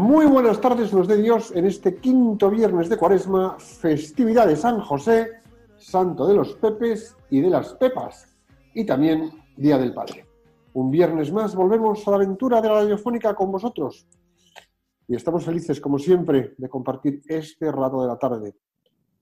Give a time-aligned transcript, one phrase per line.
[0.00, 4.80] Muy buenas tardes, nos de Dios, en este quinto viernes de Cuaresma, festividad de San
[4.80, 5.28] José,
[5.76, 8.34] santo de los Pepes y de las Pepas,
[8.72, 10.26] y también Día del Padre.
[10.72, 14.08] Un viernes más volvemos a la aventura de la radiofónica con vosotros.
[15.06, 18.54] Y estamos felices, como siempre, de compartir este rato de la tarde.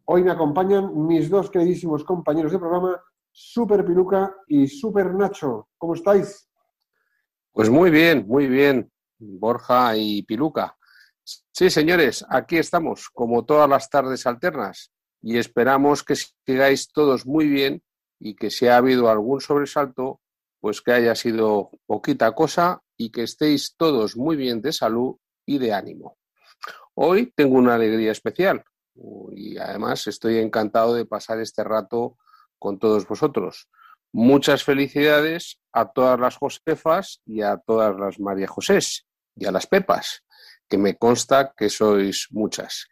[0.04, 5.70] Hoy me acompañan mis dos queridísimos compañeros de programa, Super Piluca y Super Nacho.
[5.76, 6.48] ¿Cómo estáis?
[7.50, 10.76] Pues muy bien, muy bien, Borja y Piluca.
[11.24, 17.48] Sí, señores, aquí estamos, como todas las tardes alternas, y esperamos que sigáis todos muy
[17.48, 17.82] bien
[18.18, 20.20] y que si ha habido algún sobresalto,
[20.60, 25.58] pues que haya sido poquita cosa y que estéis todos muy bien de salud y
[25.58, 26.18] de ánimo.
[26.94, 28.64] Hoy tengo una alegría especial
[29.32, 32.16] y además estoy encantado de pasar este rato
[32.58, 33.68] con todos vosotros.
[34.12, 39.07] Muchas felicidades a todas las Josefas y a todas las María Josés
[39.38, 40.24] y a las Pepas,
[40.68, 42.88] que me consta que sois muchas.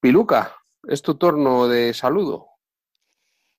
[0.00, 2.48] Piluca, es tu turno de saludo.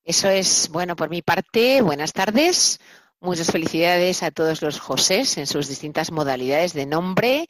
[0.03, 2.79] Eso es, bueno, por mi parte, buenas tardes.
[3.19, 7.47] Muchas felicidades a todos los Josés en sus distintas modalidades de nombre,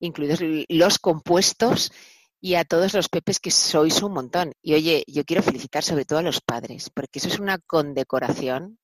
[0.00, 1.92] incluidos los compuestos,
[2.40, 4.54] y a todos los Pepes que sois un montón.
[4.62, 8.79] Y oye, yo quiero felicitar sobre todo a los padres, porque eso es una condecoración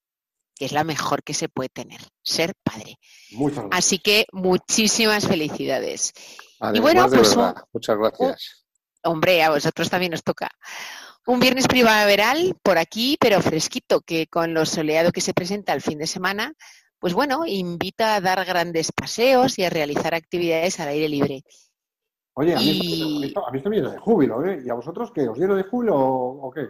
[0.58, 2.98] que es la mejor que se puede tener, ser padre.
[3.32, 3.78] Muchas gracias.
[3.78, 6.12] Así que muchísimas felicidades.
[6.60, 8.64] Además, y bueno, pues un- muchas gracias.
[9.04, 10.48] Hombre, a vosotros también os toca.
[11.27, 15.83] Un viernes primaveral por aquí, pero fresquito, que con lo soleado que se presenta el
[15.83, 16.52] fin de semana,
[16.98, 21.42] pues bueno, invita a dar grandes paseos y a realizar actividades al aire libre.
[22.34, 24.62] Oye, a mí, Y- esto, a mí esto me llena de júbilo, ¿eh?
[24.64, 25.28] ¿Y a vosotros qué?
[25.28, 26.66] ¿Os llena de júbilo o, o qué?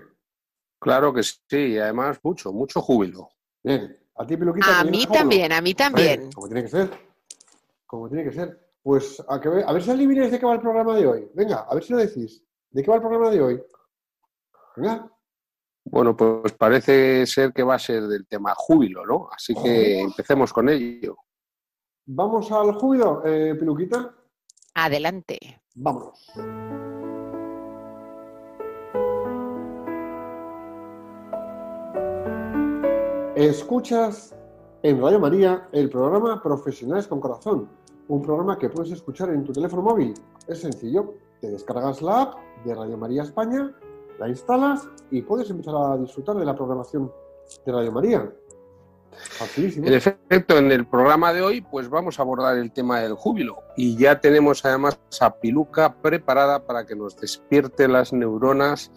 [0.80, 3.28] Claro que sí, y además mucho, mucho júbilo.
[3.66, 3.98] Bien.
[4.18, 4.80] ¿A ti, Piluquita?
[4.80, 6.30] A mí también, a mí también.
[6.32, 6.90] Como tiene que ser.
[7.84, 8.70] Como tiene que ser.
[8.82, 11.28] Pues a, que ve- a ver si adivináis de qué va el programa de hoy.
[11.34, 12.42] Venga, a ver si lo decís.
[12.70, 13.62] ¿De qué va el programa de hoy?
[14.76, 15.10] Venga.
[15.84, 19.28] Bueno, pues parece ser que va a ser del tema júbilo, ¿no?
[19.32, 21.16] Así que empecemos con ello.
[22.06, 24.14] Vamos al júbilo, eh, Piluquita.
[24.74, 25.62] Adelante.
[25.74, 26.30] Vámonos.
[33.36, 34.34] Escuchas
[34.82, 37.68] en Radio María el programa Profesionales con Corazón,
[38.08, 40.14] un programa que puedes escuchar en tu teléfono móvil.
[40.48, 43.76] Es sencillo, te descargas la app de Radio María España,
[44.18, 47.12] la instalas y puedes empezar a disfrutar de la programación
[47.66, 48.32] de Radio María.
[49.12, 49.86] Facilísimo.
[49.86, 53.58] En efecto, en el programa de hoy, pues vamos a abordar el tema del júbilo.
[53.76, 58.90] Y ya tenemos además a Piluca preparada para que nos despierte las neuronas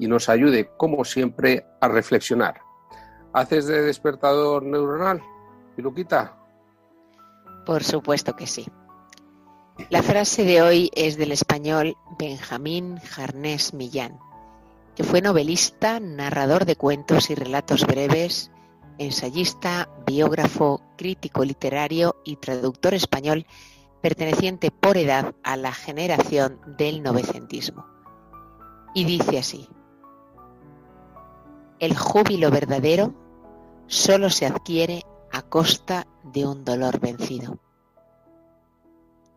[0.00, 2.67] y nos ayude, como siempre, a reflexionar.
[3.32, 5.22] ¿Haces de despertador neuronal,
[5.76, 6.34] Piluquita?
[7.66, 8.66] Por supuesto que sí.
[9.90, 14.18] La frase de hoy es del español Benjamín Jarnés Millán,
[14.96, 18.50] que fue novelista, narrador de cuentos y relatos breves,
[18.98, 23.46] ensayista, biógrafo, crítico literario y traductor español
[24.02, 27.86] perteneciente por edad a la generación del novecentismo.
[28.94, 29.68] Y dice así,
[31.80, 33.14] el júbilo verdadero
[33.86, 37.58] solo se adquiere a costa de un dolor vencido.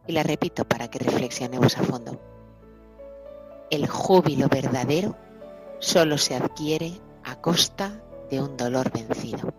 [0.08, 2.20] Y la repito para que reflexionemos a fondo.
[3.70, 5.16] El júbilo verdadero
[5.80, 9.54] solo se adquiere a costa de un dolor vencido.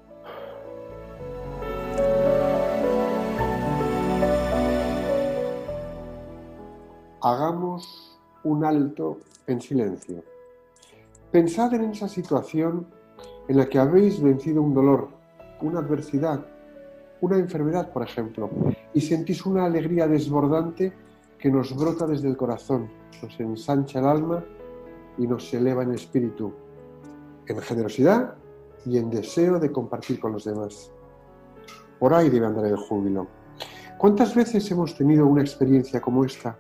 [7.22, 10.32] hagamos un alto en silencio.
[11.33, 12.87] Pensad en esa situación
[13.49, 15.09] en la que habéis vencido un dolor,
[15.63, 16.47] una adversidad,
[17.23, 18.51] una enfermedad, por ejemplo,
[18.93, 20.93] y sentís una alegría desbordante
[21.39, 22.91] que nos brota desde el corazón,
[23.23, 24.45] nos ensancha el alma
[25.17, 26.53] y nos eleva en espíritu,
[27.47, 28.34] en generosidad
[28.84, 30.93] y en deseo de compartir con los demás.
[31.99, 33.27] Por ahí debe andar el júbilo.
[33.97, 36.59] ¿Cuántas veces hemos tenido una experiencia como esta?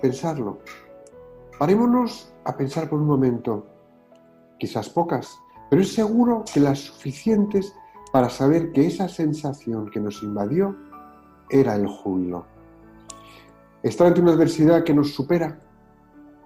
[0.00, 0.60] Pensadlo.
[1.58, 3.66] Parémonos a pensar por un momento.
[4.58, 5.38] Quizás pocas,
[5.70, 7.74] pero es seguro que las suficientes
[8.12, 10.76] para saber que esa sensación que nos invadió
[11.48, 12.44] era el júbilo.
[13.82, 15.58] Estar ante una adversidad que nos supera,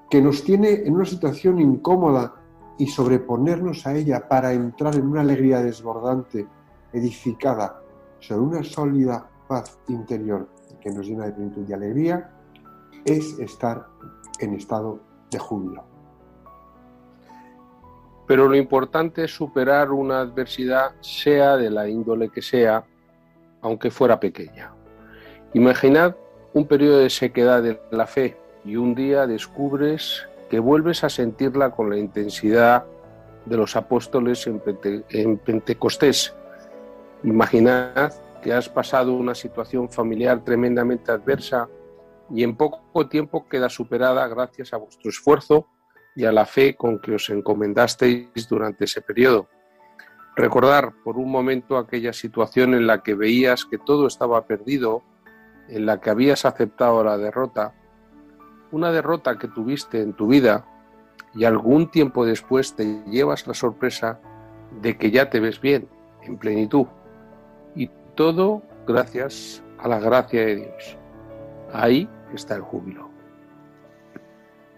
[0.08, 2.34] que nos tiene en una situación incómoda
[2.78, 6.46] y sobreponernos a ella para entrar en una alegría desbordante,
[6.92, 7.80] edificada
[8.20, 10.48] sobre una sólida paz interior
[10.80, 12.30] que nos llena de plenitud y alegría,
[13.04, 13.89] es estar
[14.40, 15.00] en estado
[15.31, 15.84] de júbilo.
[18.26, 22.84] Pero lo importante es superar una adversidad, sea de la índole que sea,
[23.60, 24.72] aunque fuera pequeña.
[25.52, 26.14] Imaginad
[26.52, 31.70] un periodo de sequedad de la fe y un día descubres que vuelves a sentirla
[31.70, 32.84] con la intensidad
[33.46, 36.34] de los apóstoles en, Pentecostés.
[37.22, 41.69] Imaginad que has pasado una situación familiar tremendamente adversa
[42.32, 45.66] y en poco tiempo queda superada gracias a vuestro esfuerzo
[46.14, 49.48] y a la fe con que os encomendasteis durante ese periodo.
[50.36, 55.02] Recordar por un momento aquella situación en la que veías que todo estaba perdido,
[55.68, 57.74] en la que habías aceptado la derrota,
[58.72, 60.66] una derrota que tuviste en tu vida
[61.34, 64.20] y algún tiempo después te llevas la sorpresa
[64.80, 65.88] de que ya te ves bien,
[66.22, 66.86] en plenitud.
[67.74, 70.96] Y todo gracias a la gracia de Dios.
[71.72, 73.10] Ahí está el júbilo.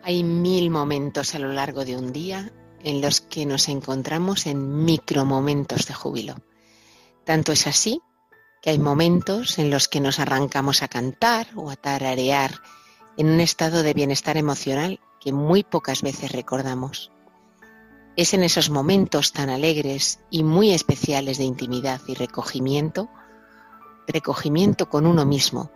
[0.03, 2.53] Hay mil momentos a lo largo de un día
[2.83, 6.37] en los que nos encontramos en micromomentos de júbilo.
[7.25, 8.01] Tanto es así
[8.61, 12.55] que hay momentos en los que nos arrancamos a cantar o a tararear
[13.17, 17.13] en un estado de bienestar emocional que muy pocas veces recordamos.
[18.17, 23.09] Es en esos momentos tan alegres y muy especiales de intimidad y recogimiento,
[24.07, 25.71] recogimiento con uno mismo,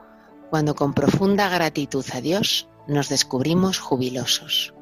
[0.50, 4.74] cuando con profunda gratitud a Dios nos descubrimos jubilosos.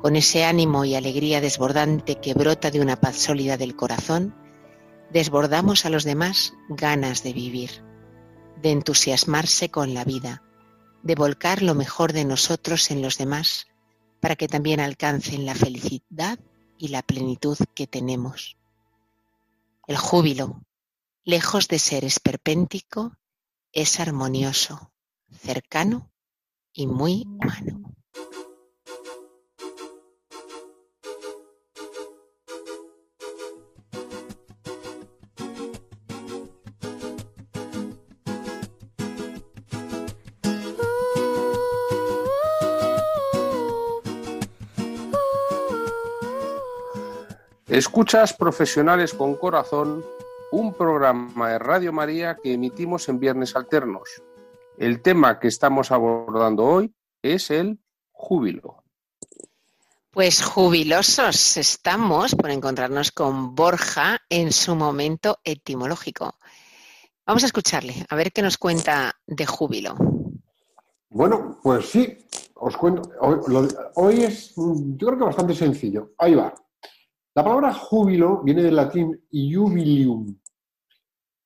[0.00, 4.34] Con ese ánimo y alegría desbordante que brota de una paz sólida del corazón,
[5.12, 7.82] desbordamos a los demás ganas de vivir,
[8.60, 10.42] de entusiasmarse con la vida,
[11.02, 13.68] de volcar lo mejor de nosotros en los demás
[14.20, 16.38] para que también alcancen la felicidad
[16.78, 18.56] y la plenitud que tenemos.
[19.86, 20.62] El júbilo,
[21.24, 23.16] lejos de ser esperpéntico,
[23.76, 24.90] es armonioso,
[25.42, 26.10] cercano
[26.72, 27.82] y muy humano.
[47.68, 50.02] Escuchas Profesionales con Corazón,
[50.52, 54.22] un programa de Radio María que emitimos en viernes alternos.
[54.78, 57.78] El tema que estamos abordando hoy es el
[58.12, 58.82] júbilo.
[60.10, 66.34] Pues jubilosos estamos por encontrarnos con Borja en su momento etimológico.
[67.26, 69.96] Vamos a escucharle, a ver qué nos cuenta de júbilo.
[71.10, 72.16] Bueno, pues sí,
[72.54, 73.10] os cuento.
[73.94, 76.12] Hoy, es, yo creo que bastante sencillo.
[76.18, 76.54] Ahí va.
[77.36, 80.40] La palabra júbilo viene del latín jubilium,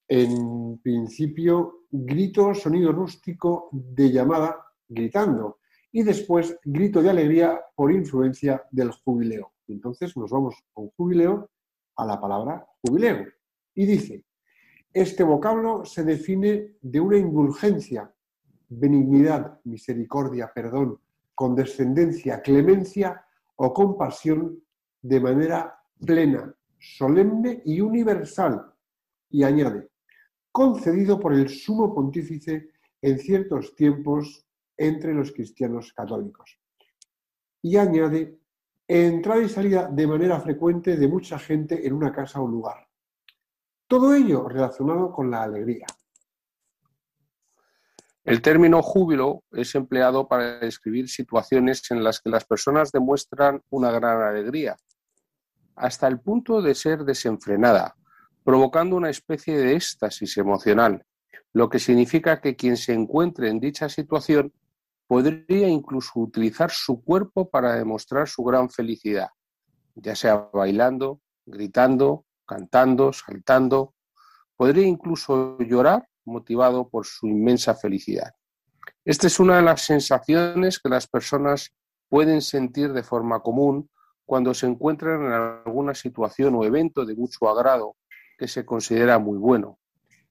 [0.06, 5.58] en principio grito, sonido rústico de llamada, gritando,
[5.90, 9.50] y después grito de alegría por influencia del jubileo.
[9.66, 11.50] Entonces nos vamos con jubileo
[11.96, 13.26] a la palabra jubileo.
[13.74, 14.24] Y dice,
[14.92, 18.14] este vocablo se define de una indulgencia,
[18.68, 21.00] benignidad, misericordia, perdón,
[21.34, 23.24] condescendencia, clemencia
[23.56, 24.62] o compasión
[25.02, 28.72] de manera plena, solemne y universal.
[29.30, 29.90] Y añade,
[30.50, 36.58] concedido por el sumo pontífice en ciertos tiempos entre los cristianos católicos.
[37.62, 38.38] Y añade,
[38.88, 42.88] entrada y salida de manera frecuente de mucha gente en una casa o lugar.
[43.86, 45.86] Todo ello relacionado con la alegría.
[48.24, 53.90] El término júbilo es empleado para describir situaciones en las que las personas demuestran una
[53.90, 54.76] gran alegría,
[55.80, 57.96] hasta el punto de ser desenfrenada,
[58.44, 61.06] provocando una especie de éxtasis emocional,
[61.52, 64.52] lo que significa que quien se encuentre en dicha situación
[65.06, 69.28] podría incluso utilizar su cuerpo para demostrar su gran felicidad,
[69.94, 73.94] ya sea bailando, gritando, cantando, saltando,
[74.56, 78.32] podría incluso llorar motivado por su inmensa felicidad.
[79.04, 81.72] Esta es una de las sensaciones que las personas
[82.08, 83.88] pueden sentir de forma común
[84.30, 87.96] cuando se encuentran en alguna situación o evento de mucho agrado
[88.38, 89.80] que se considera muy bueno.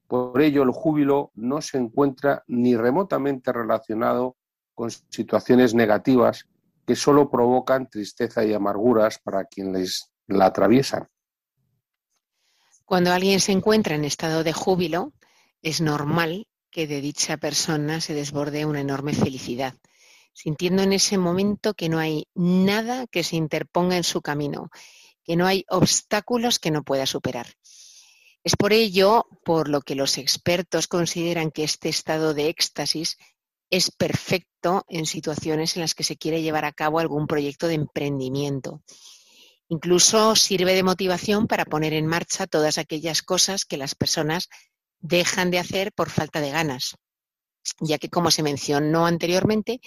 [0.07, 4.37] Por ello, el júbilo no se encuentra ni remotamente relacionado
[4.73, 6.45] con situaciones negativas
[6.87, 11.05] que solo provocan tristeza y amarguras para quienes la atraviesan.
[12.85, 15.11] Cuando alguien se encuentra en estado de júbilo,
[15.61, 19.73] es normal que de dicha persona se desborde una enorme felicidad,
[20.33, 24.69] sintiendo en ese momento que no hay nada que se interponga en su camino,
[25.23, 27.47] que no hay obstáculos que no pueda superar.
[28.43, 33.17] Es por ello por lo que los expertos consideran que este estado de éxtasis
[33.69, 37.75] es perfecto en situaciones en las que se quiere llevar a cabo algún proyecto de
[37.75, 38.81] emprendimiento
[39.71, 44.49] Incluso sirve de motivación para poner en marcha todas aquellas cosas que las personas
[44.99, 46.95] dejan de hacer por falta de ganas,
[47.79, 49.79] ya que, como se mencionó anteriormente,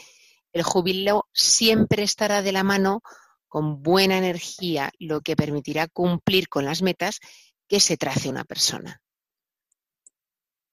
[0.53, 3.03] el júbilo siempre estará de la mano
[3.49, 7.21] con buena energía, lo que permitirá cumplir con las metas
[7.69, 9.01] que se trace una persona.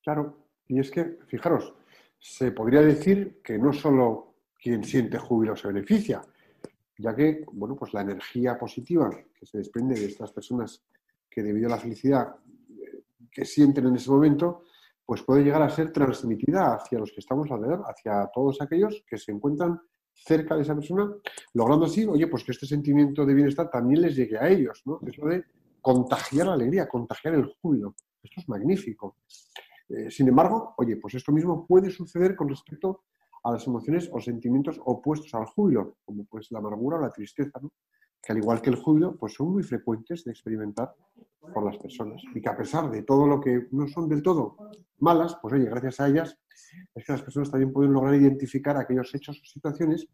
[0.01, 1.73] Claro, y es que, fijaros,
[2.17, 6.21] se podría decir que no solo quien siente júbilo se beneficia,
[6.97, 10.83] ya que, bueno, pues la energía positiva que se desprende de estas personas
[11.29, 12.35] que debido a la felicidad
[12.69, 14.63] eh, que sienten en ese momento,
[15.09, 19.17] pues puede llegar a ser transmitida hacia los que estamos alrededor, hacia todos aquellos que
[19.17, 19.81] se encuentran
[20.13, 21.11] cerca de esa persona,
[21.55, 24.99] logrando así, oye, pues que este sentimiento de bienestar también les llegue a ellos, ¿no?
[25.07, 25.45] Es lo de
[25.81, 27.95] contagiar la alegría, contagiar el júbilo.
[28.21, 29.15] Esto es magnífico.
[29.87, 33.05] Eh, sin embargo, oye, pues esto mismo puede suceder con respecto
[33.43, 37.59] a las emociones o sentimientos opuestos al júbilo, como pues la amargura o la tristeza,
[38.21, 40.93] que al igual que el júbilo, pues son muy frecuentes de experimentar
[41.51, 44.55] por las personas y que a pesar de todo lo que no son del todo
[45.01, 46.37] malas, pues oye, gracias a ellas
[46.93, 50.07] es que las personas también pueden lograr identificar aquellos hechos o situaciones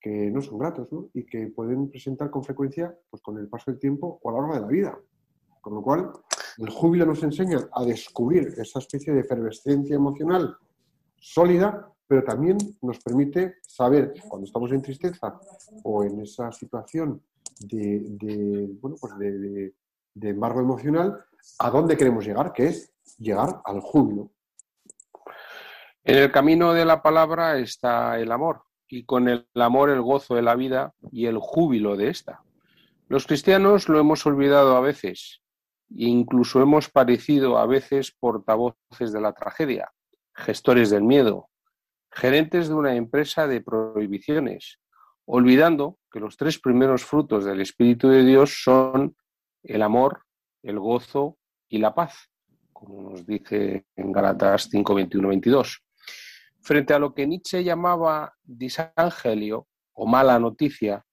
[0.00, 3.80] que no son gratos y que pueden presentar con frecuencia pues con el paso del
[3.80, 4.98] tiempo o a lo largo de la vida.
[5.60, 6.10] Con lo cual,
[6.56, 10.56] el júbilo nos enseña a descubrir esa especie de efervescencia emocional
[11.18, 15.38] sólida pero también nos permite saber cuando estamos en tristeza
[15.84, 17.22] o en esa situación
[17.60, 19.72] de, bueno, pues de,
[20.28, 21.24] embargo emocional,
[21.60, 24.30] a dónde queremos llegar, que es llegar al júbilo.
[26.02, 30.34] En el camino de la palabra está el amor, y con el amor el gozo
[30.34, 32.42] de la vida y el júbilo de esta.
[33.08, 35.42] Los cristianos lo hemos olvidado a veces,
[35.90, 39.92] incluso hemos parecido a veces portavoces de la tragedia,
[40.34, 41.48] gestores del miedo,
[42.10, 44.80] gerentes de una empresa de prohibiciones,
[45.26, 49.16] olvidando que los tres primeros frutos del Espíritu de Dios son
[49.62, 50.24] el amor,
[50.62, 51.36] el gozo
[51.68, 52.29] y la paz,
[52.80, 55.82] como nos dice en Galatas 5, 21, 22.
[56.62, 61.04] Frente a lo que Nietzsche llamaba disangelio o mala noticia,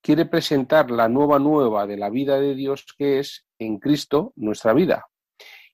[0.00, 4.72] quiere presentar la nueva nueva de la vida de Dios que es en Cristo nuestra
[4.72, 5.06] vida.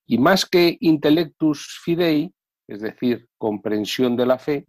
[0.05, 2.33] Y más que intellectus fidei,
[2.67, 4.67] es decir, comprensión de la fe,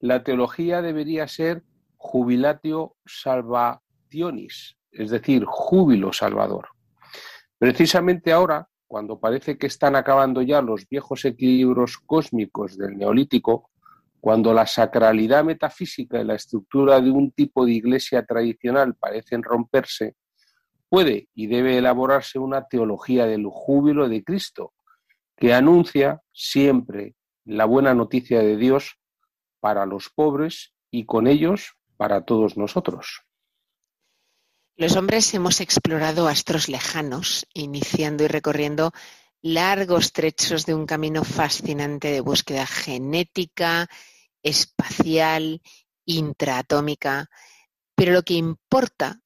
[0.00, 1.62] la teología debería ser
[1.96, 6.68] jubilatio salvationis, es decir, júbilo salvador.
[7.58, 13.70] Precisamente ahora, cuando parece que están acabando ya los viejos equilibrios cósmicos del neolítico,
[14.18, 20.16] cuando la sacralidad metafísica y la estructura de un tipo de iglesia tradicional parecen romperse,
[20.88, 24.72] puede y debe elaborarse una teología del júbilo de Cristo,
[25.36, 27.14] que anuncia siempre
[27.44, 28.98] la buena noticia de Dios
[29.60, 33.27] para los pobres y con ellos para todos nosotros.
[34.78, 38.92] Los hombres hemos explorado astros lejanos, iniciando y recorriendo
[39.42, 43.88] largos trechos de un camino fascinante de búsqueda genética,
[44.40, 45.62] espacial,
[46.04, 47.28] intraatómica,
[47.96, 49.20] pero lo que importa,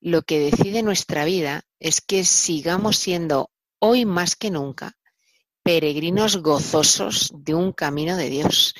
[0.00, 4.96] lo que decide nuestra vida, es que sigamos siendo hoy más que nunca
[5.64, 8.74] peregrinos gozosos de un camino de Dios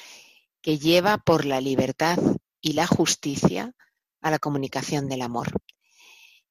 [0.60, 2.16] que lleva por la libertad
[2.60, 3.74] y la justicia
[4.20, 5.50] a la comunicación del amor.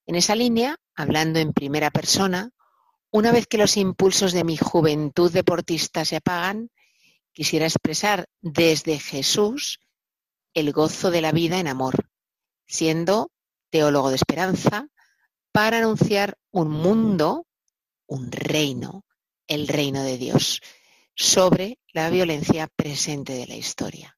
[0.06, 2.52] En esa línea, hablando en primera persona,
[3.12, 6.70] una vez que los impulsos de mi juventud deportista se apagan,
[7.34, 9.80] quisiera expresar desde Jesús
[10.54, 12.10] el gozo de la vida en amor,
[12.66, 13.32] siendo
[13.70, 14.88] teólogo de esperanza,
[15.52, 17.46] para anunciar un mundo,
[18.08, 19.06] un reino,
[19.48, 20.62] el reino de Dios,
[21.16, 24.18] sobre la violencia presente de la historia.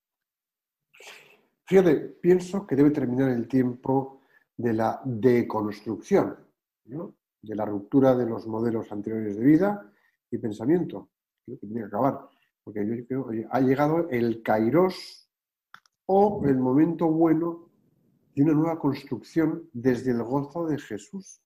[1.66, 4.23] Fíjate, pienso que debe terminar el tiempo
[4.58, 6.38] de la deconstrucción,
[6.86, 9.92] de la ruptura de los modelos anteriores de vida
[10.30, 11.10] y pensamiento.
[11.46, 12.28] Creo que tiene que acabar,
[12.64, 15.30] porque yo creo que ha llegado el kairos
[16.06, 17.70] o el momento bueno
[18.36, 21.42] de una nueva construcción desde el gozo de Jesús,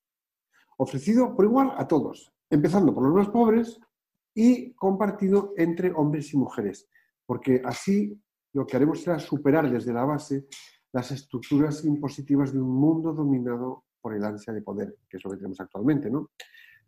[0.77, 3.79] ofrecido por igual a todos, empezando por los más pobres
[4.33, 6.87] y compartido entre hombres y mujeres,
[7.25, 8.21] porque así
[8.53, 10.47] lo que haremos será superar desde la base
[10.94, 15.32] las estructuras impositivas de un mundo dominado por el ansia de poder, que es lo
[15.32, 16.32] que tenemos actualmente, ¿no?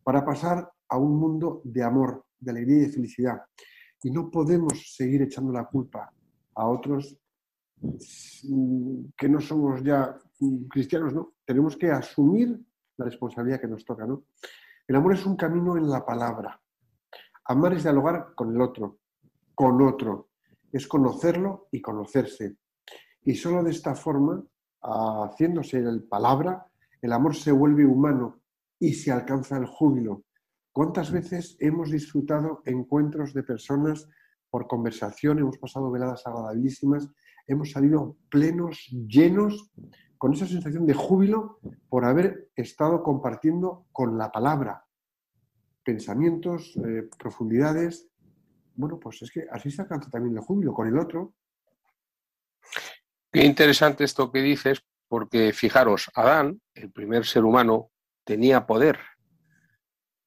[0.04, 3.42] Para pasar a un mundo de amor, de alegría y de felicidad.
[4.02, 6.12] Y no podemos seguir echando la culpa
[6.56, 7.18] a otros
[7.82, 10.18] mm, que no somos ya
[10.70, 11.34] cristianos, ¿no?
[11.46, 12.60] Tenemos que asumir
[12.98, 14.24] la responsabilidad que nos toca, ¿no?
[14.88, 16.60] El amor es un camino en la palabra.
[17.46, 19.00] Amar es dialogar con el otro,
[19.56, 20.30] con otro.
[20.72, 22.58] Es conocerlo y conocerse.
[23.24, 24.44] Y solo de esta forma,
[24.82, 26.66] haciéndose el palabra,
[27.02, 28.42] el amor se vuelve humano
[28.80, 30.24] y se alcanza el júbilo.
[30.72, 34.08] ¿Cuántas veces hemos disfrutado encuentros de personas
[34.50, 37.10] por conversación, hemos pasado veladas agradabilísimas,
[37.46, 39.72] hemos salido plenos, llenos,
[40.18, 44.86] con esa sensación de júbilo por haber estado compartiendo con la palabra
[45.84, 48.10] pensamientos, eh, profundidades.
[48.76, 51.34] Bueno, pues es que así se alcanza también el júbilo con el otro.
[53.32, 57.92] Qué interesante esto que dices, porque fijaros, Adán, el primer ser humano,
[58.24, 59.00] tenía poder,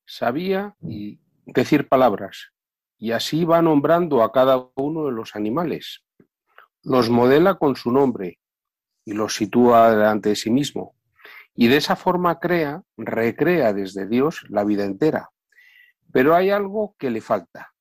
[0.06, 2.52] sabía y decir palabras,
[2.98, 6.04] y así va nombrando a cada uno de los animales.
[6.84, 8.38] Los modela con su nombre
[9.04, 10.94] y los sitúa delante de sí mismo.
[11.56, 15.30] Y de esa forma crea, recrea desde Dios la vida entera.
[16.12, 17.74] Pero hay algo que le falta,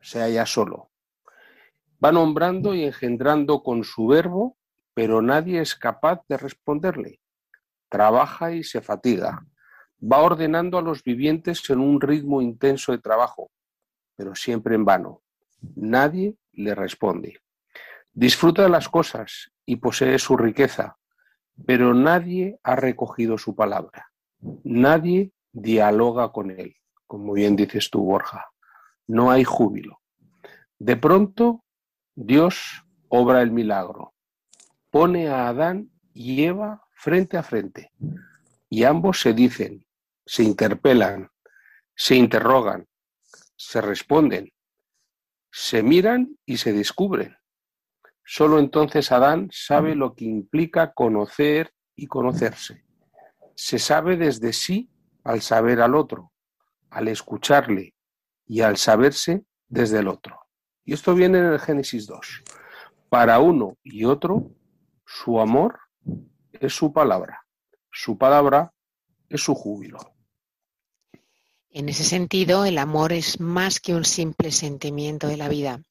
[0.00, 0.90] se halla solo.
[2.04, 4.56] Va nombrando y engendrando con su verbo
[4.94, 7.20] pero nadie es capaz de responderle.
[7.88, 9.44] Trabaja y se fatiga.
[10.00, 13.50] Va ordenando a los vivientes en un ritmo intenso de trabajo,
[14.16, 15.22] pero siempre en vano.
[15.74, 17.40] Nadie le responde.
[18.12, 20.96] Disfruta de las cosas y posee su riqueza,
[21.66, 24.12] pero nadie ha recogido su palabra.
[24.62, 28.46] Nadie dialoga con él, como bien dices tú, Borja.
[29.06, 30.00] No hay júbilo.
[30.78, 31.64] De pronto,
[32.14, 34.13] Dios obra el milagro
[34.94, 37.90] pone a Adán y Eva frente a frente
[38.70, 39.84] y ambos se dicen,
[40.24, 41.32] se interpelan,
[41.96, 42.86] se interrogan,
[43.56, 44.52] se responden,
[45.50, 47.36] se miran y se descubren.
[48.24, 52.84] Solo entonces Adán sabe lo que implica conocer y conocerse.
[53.56, 54.92] Se sabe desde sí
[55.24, 56.30] al saber al otro,
[56.90, 57.96] al escucharle
[58.46, 60.38] y al saberse desde el otro.
[60.84, 62.44] Y esto viene en el Génesis 2.
[63.08, 64.52] Para uno y otro
[65.04, 65.80] su amor
[66.52, 67.46] es su palabra.
[67.90, 68.72] Su palabra
[69.28, 69.98] es su júbilo.
[71.70, 75.82] En ese sentido, el amor es más que un simple sentimiento de la vida.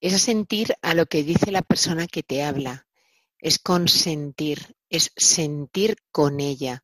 [0.00, 2.86] Es sentir a lo que dice la persona que te habla.
[3.38, 6.82] Es consentir, es sentir con ella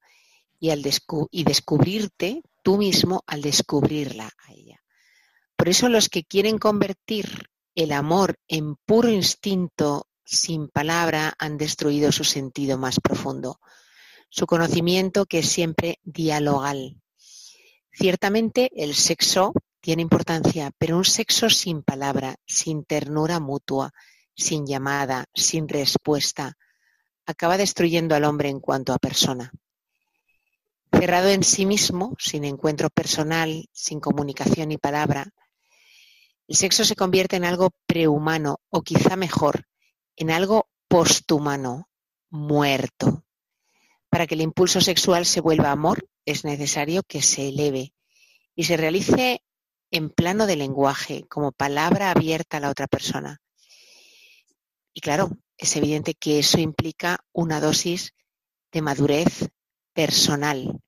[0.59, 0.83] y, al
[1.31, 4.83] y descubrirte tú mismo al descubrirla a ella.
[5.57, 12.13] Por eso los que quieren convertir el amor en puro instinto sin palabra han destruido
[12.13, 13.61] su sentido más profundo,
[14.31, 17.01] su conocimiento que es siempre dialogal.
[17.93, 23.93] Ciertamente el sexo tiene importancia, pero un sexo sin palabra, sin ternura mutua,
[24.35, 26.57] sin llamada, sin respuesta,
[27.27, 29.53] acaba destruyendo al hombre en cuanto a persona.
[30.93, 35.33] Cerrado en sí mismo, sin encuentro personal, sin comunicación ni palabra,
[36.49, 39.67] el sexo se convierte en algo prehumano o quizá mejor,
[40.23, 41.91] en algo posthumano,
[42.31, 43.25] muerto.
[44.09, 47.93] Para que el impulso sexual se vuelva amor, es necesario que se eleve
[48.55, 49.43] y se realice
[49.91, 53.41] en plano de lenguaje, como palabra abierta a la otra persona.
[54.95, 58.15] Y claro, es evidente que eso implica una dosis
[58.71, 59.51] de madurez
[59.93, 60.81] personal.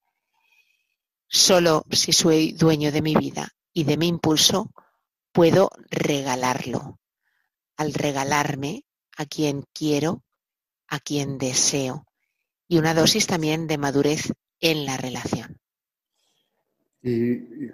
[1.27, 4.71] Solo si soy dueño de mi vida y de mi impulso,
[5.33, 7.01] puedo regalarlo.
[7.77, 8.85] Al regalarme,
[9.17, 10.23] a quien quiero,
[10.89, 12.05] a quien deseo
[12.69, 15.57] y una dosis también de madurez en la relación.
[17.03, 17.69] Y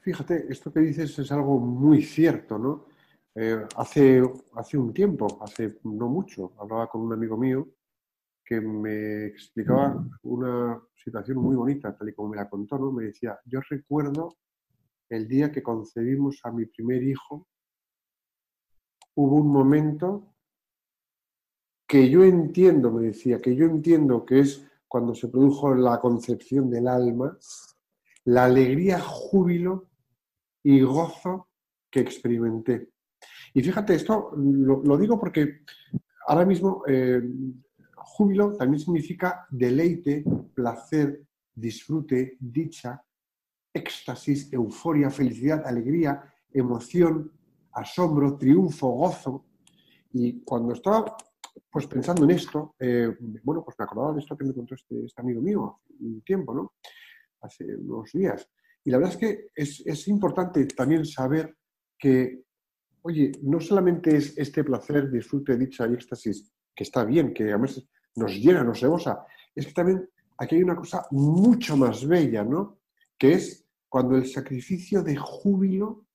[0.00, 2.86] fíjate, esto que dices es algo muy cierto, ¿no?
[3.34, 4.22] Eh, hace,
[4.54, 7.68] hace un tiempo, hace no mucho, hablaba con un amigo mío
[8.44, 12.90] que me explicaba una situación muy bonita, tal y como me la contó, ¿no?
[12.90, 14.36] Me decía, yo recuerdo
[15.08, 17.46] el día que concebimos a mi primer hijo,
[19.14, 20.29] hubo un momento
[21.90, 26.70] que yo entiendo, me decía, que yo entiendo que es cuando se produjo la concepción
[26.70, 27.36] del alma,
[28.26, 29.88] la alegría, júbilo
[30.62, 31.48] y gozo
[31.90, 32.90] que experimenté.
[33.54, 35.62] Y fíjate, esto lo, digo porque
[36.28, 37.20] ahora mismo eh,
[37.96, 40.22] júbilo también significa deleite,
[40.54, 43.02] placer, disfrute, dicha,
[43.74, 46.22] éxtasis, euforia, felicidad, alegría,
[46.52, 47.32] emoción,
[47.72, 49.44] asombro, triunfo, gozo.
[50.12, 51.16] Y cuando estaba
[51.70, 55.04] pues pensando en esto, eh, bueno, pues me acordaba de esto que me contó este,
[55.04, 56.74] este, amigo mío hace un tiempo, ¿no?
[57.40, 58.48] Hace unos días.
[58.84, 61.56] Y la verdad es que es, es importante también saber
[61.98, 62.42] que,
[63.02, 67.82] oye, no solamente es este placer, disfrute, dicha y éxtasis, que está bien, que además
[68.16, 70.08] nos llena, nos rebosa, es que también
[70.38, 72.78] aquí hay una cosa mucho más bella, ¿no?
[73.18, 76.06] Que es cuando el sacrificio de júbilo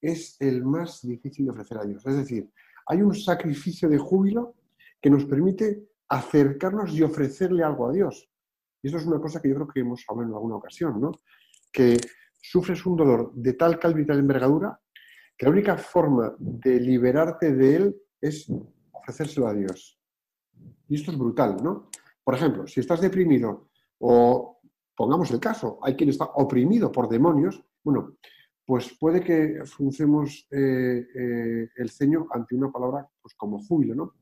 [0.00, 2.06] es el más difícil de ofrecer a Dios.
[2.06, 2.50] Es decir,
[2.90, 4.56] hay un sacrificio de júbilo
[5.00, 8.28] que nos permite acercarnos y ofrecerle algo a Dios.
[8.82, 11.12] Y eso es una cosa que yo creo que hemos hablado en alguna ocasión, ¿no?
[11.72, 11.96] Que
[12.42, 14.80] sufres un dolor de tal calma y tal envergadura
[15.38, 18.50] que la única forma de liberarte de él es
[18.90, 19.96] ofrecérselo a Dios.
[20.88, 21.90] Y esto es brutal, ¿no?
[22.24, 24.60] Por ejemplo, si estás deprimido o,
[24.96, 28.16] pongamos el caso, hay quien está oprimido por demonios, bueno,
[28.70, 34.14] pues puede que fruncemos eh, eh, el ceño ante una palabra pues como júbilo, ¿no?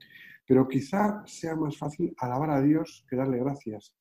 [0.46, 3.94] Pero quizá sea más fácil alabar a Dios que darle gracias.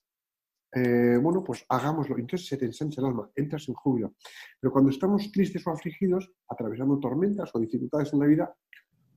[0.73, 2.17] Eh, bueno, pues hagámoslo.
[2.17, 4.13] Entonces se te ensancha el alma, entras en júbilo.
[4.57, 8.55] Pero cuando estamos tristes o afligidos, atravesando tormentas o dificultades en la vida,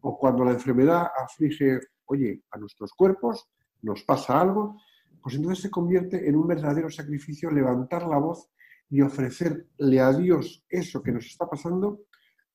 [0.00, 3.48] o cuando la enfermedad aflige, oye, a nuestros cuerpos,
[3.82, 4.80] nos pasa algo,
[5.22, 8.50] pues entonces se convierte en un verdadero sacrificio levantar la voz
[8.90, 12.02] y ofrecerle a Dios eso que nos está pasando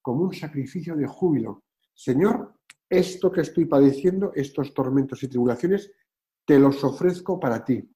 [0.02, 1.64] como un sacrificio de júbilo.
[1.94, 2.54] Señor,
[2.90, 5.92] esto que estoy padeciendo, estos tormentos y tribulaciones,
[6.46, 7.90] te los ofrezco para ti.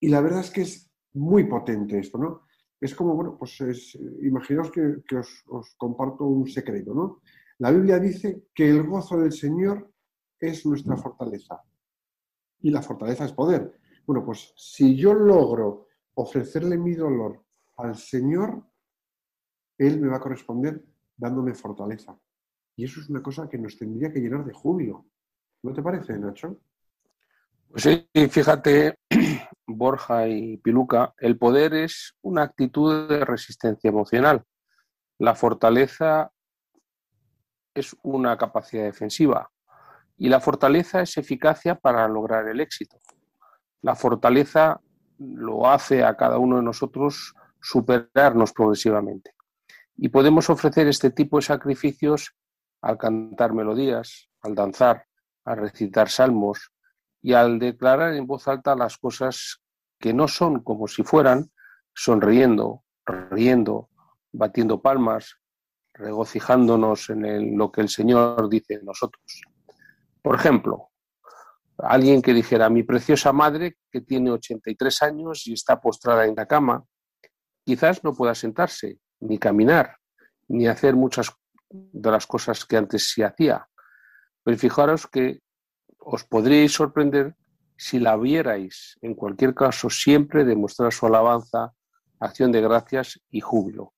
[0.00, 2.46] Y la verdad es que es muy potente esto, ¿no?
[2.80, 3.58] Es como, bueno, pues
[4.22, 7.22] imaginaos que, os, os, comparto un secreto, ¿no?
[7.58, 9.90] La Biblia dice que el gozo del Señor
[10.38, 11.62] es nuestra fortaleza.
[12.60, 13.80] Y la fortaleza es poder.
[14.06, 15.85] Bueno, pues si yo logro
[16.16, 17.42] ofrecerle mi dolor
[17.76, 18.62] al Señor,
[19.78, 20.82] Él me va a corresponder
[21.16, 22.18] dándome fortaleza.
[22.74, 25.06] Y eso es una cosa que nos tendría que llenar de júbilo.
[25.62, 26.58] ¿No te parece, Nacho?
[27.70, 28.98] Pues sí, fíjate,
[29.66, 34.44] Borja y Piluca, el poder es una actitud de resistencia emocional.
[35.18, 36.30] La fortaleza
[37.74, 39.50] es una capacidad defensiva
[40.16, 43.00] y la fortaleza es eficacia para lograr el éxito.
[43.82, 44.80] La fortaleza
[45.18, 49.34] lo hace a cada uno de nosotros superarnos progresivamente.
[49.96, 52.34] Y podemos ofrecer este tipo de sacrificios
[52.82, 55.06] al cantar melodías, al danzar,
[55.44, 56.72] al recitar salmos
[57.22, 59.62] y al declarar en voz alta las cosas
[59.98, 61.50] que no son como si fueran,
[61.94, 63.88] sonriendo, riendo,
[64.32, 65.38] batiendo palmas,
[65.94, 69.42] regocijándonos en lo que el Señor dice de nosotros.
[70.20, 70.90] Por ejemplo,
[71.78, 76.46] alguien que dijera, mi preciosa madre, que tiene 83 años y está postrada en la
[76.46, 76.84] cama,
[77.64, 79.96] quizás no pueda sentarse, ni caminar,
[80.48, 81.32] ni hacer muchas
[81.70, 83.68] de las cosas que antes sí hacía.
[84.42, 85.40] Pero fijaros que
[85.98, 87.34] os podríais sorprender
[87.76, 91.74] si la vierais, en cualquier caso, siempre demostrar su alabanza,
[92.20, 93.92] acción de gracias y júbilo.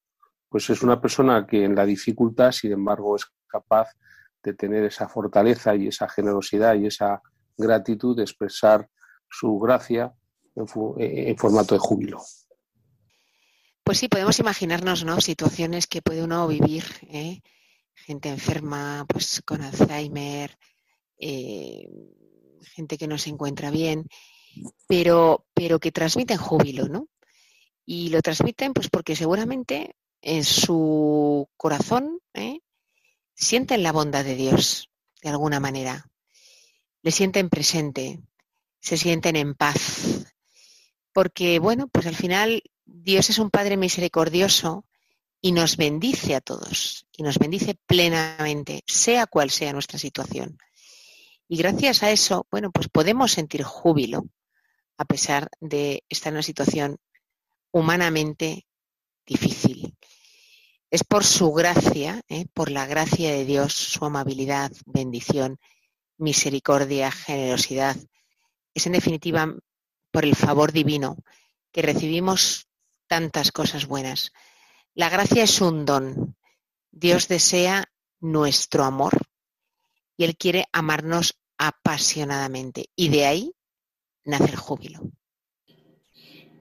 [0.48, 3.88] Pues es una persona que en la dificultad, sin embargo, es capaz
[4.42, 7.20] de tener esa fortaleza y esa generosidad y esa
[7.58, 8.88] gratitud, expresar
[9.28, 10.14] su gracia
[10.54, 12.22] en, formato de júbilo.
[13.84, 15.20] Pues sí, podemos imaginarnos ¿no?
[15.20, 17.40] situaciones que puede uno vivir, ¿eh?
[17.94, 20.56] gente enferma, pues con Alzheimer,
[21.18, 21.88] eh,
[22.62, 24.06] gente que no se encuentra bien,
[24.86, 27.08] pero, pero que transmiten júbilo, ¿no?
[27.84, 32.60] Y lo transmiten pues porque seguramente en su corazón ¿eh?
[33.34, 34.90] sienten la bondad de Dios,
[35.22, 36.08] de alguna manera
[37.02, 38.20] le sienten presente,
[38.80, 40.26] se sienten en paz.
[41.12, 44.84] Porque, bueno, pues al final Dios es un Padre misericordioso
[45.40, 50.58] y nos bendice a todos, y nos bendice plenamente, sea cual sea nuestra situación.
[51.48, 54.26] Y gracias a eso, bueno, pues podemos sentir júbilo
[54.96, 56.98] a pesar de estar en una situación
[57.70, 58.66] humanamente
[59.24, 59.96] difícil.
[60.90, 62.46] Es por su gracia, ¿eh?
[62.52, 65.58] por la gracia de Dios, su amabilidad, bendición,
[66.18, 67.96] misericordia, generosidad.
[68.74, 69.54] Es en definitiva
[70.10, 71.16] por el favor divino
[71.72, 72.68] que recibimos
[73.06, 74.32] tantas cosas buenas.
[74.94, 76.36] La gracia es un don.
[76.90, 77.84] Dios desea
[78.20, 79.12] nuestro amor
[80.16, 82.90] y Él quiere amarnos apasionadamente.
[82.96, 83.52] Y de ahí
[84.24, 85.00] nace el júbilo.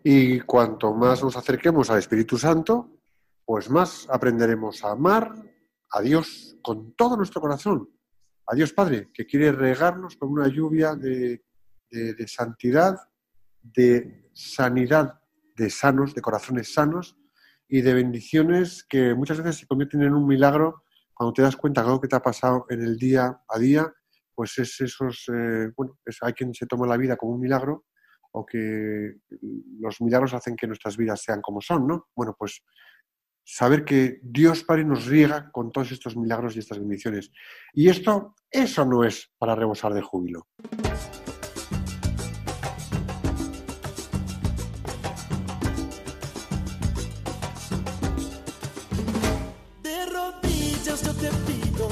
[0.04, 2.92] Y cuanto más nos acerquemos al Espíritu Santo,
[3.44, 5.34] pues más aprenderemos a amar
[5.90, 7.90] a Dios con todo nuestro corazón,
[8.48, 11.44] a Dios Padre, que quiere regarnos con una lluvia de,
[12.28, 12.98] santidad,
[13.62, 15.20] de sanidad,
[15.56, 17.18] de sanos, de corazones sanos
[17.68, 20.84] y de bendiciones que muchas veces se convierten en un milagro
[21.14, 23.92] cuando te das cuenta de algo que te ha pasado en el día a día,
[24.34, 27.86] pues es esos, eh, bueno, hay quien se toma la vida como un milagro,
[28.32, 29.16] o que
[29.80, 32.08] los milagros hacen que nuestras vidas sean como son, ¿no?
[32.16, 32.62] Bueno, pues
[33.48, 37.32] saber que Dios Padre nos riega con todos estos milagros y estas bendiciones.
[37.74, 40.48] Y esto, eso no es para rebosar de júbilo.
[49.82, 51.88] De rodillas yo te pido,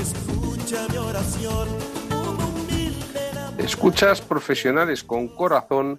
[0.00, 1.68] escucha mi oración.
[2.10, 3.62] un humilde enamorado.
[3.62, 5.98] Escuchas Profesionales con Corazón,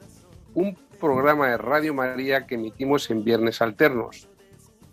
[0.55, 4.27] un programa de Radio María que emitimos en viernes alternos.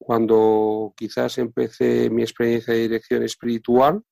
[0.00, 4.02] cuando quizás empecé mi experiencia de dirección espiritual,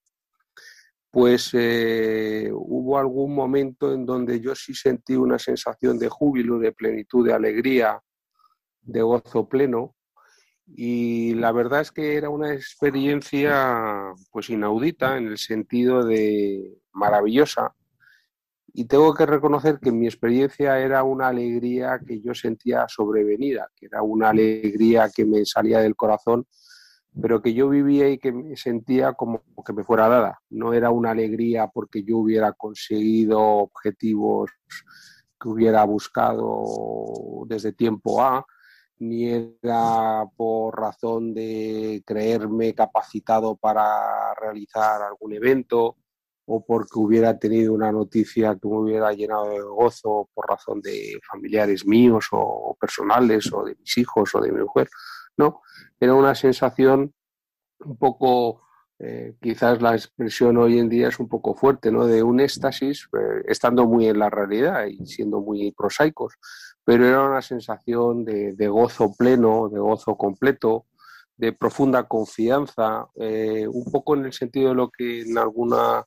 [1.11, 6.73] pues eh, hubo algún momento en donde yo sí sentí una sensación de júbilo, de
[6.73, 8.01] plenitud, de alegría,
[8.83, 9.97] de gozo pleno.
[10.67, 17.75] Y la verdad es que era una experiencia pues inaudita en el sentido de maravillosa.
[18.73, 23.87] Y tengo que reconocer que mi experiencia era una alegría que yo sentía sobrevenida, que
[23.87, 26.47] era una alegría que me salía del corazón,
[27.21, 30.41] pero que yo vivía y que me sentía como que me fuera dada.
[30.51, 34.51] No era una alegría porque yo hubiera conseguido objetivos
[35.41, 36.65] que hubiera buscado
[37.47, 38.45] desde tiempo A,
[38.99, 45.97] ni era por razón de creerme capacitado para realizar algún evento
[46.51, 51.21] o porque hubiera tenido una noticia que me hubiera llenado de gozo por razón de
[51.31, 54.89] familiares míos o personales o de mis hijos o de mi mujer.
[55.37, 55.61] No,
[56.01, 57.13] era una sensación
[57.81, 58.63] un poco,
[58.99, 62.07] eh, quizás la expresión hoy en día es un poco fuerte, ¿no?
[62.07, 66.35] De un éxtasis, eh, estando muy en la realidad y siendo muy prosaicos,
[66.83, 70.87] pero era una sensación de, de gozo pleno, de gozo completo,
[71.37, 76.05] de profunda confianza, eh, un poco en el sentido de lo que en alguna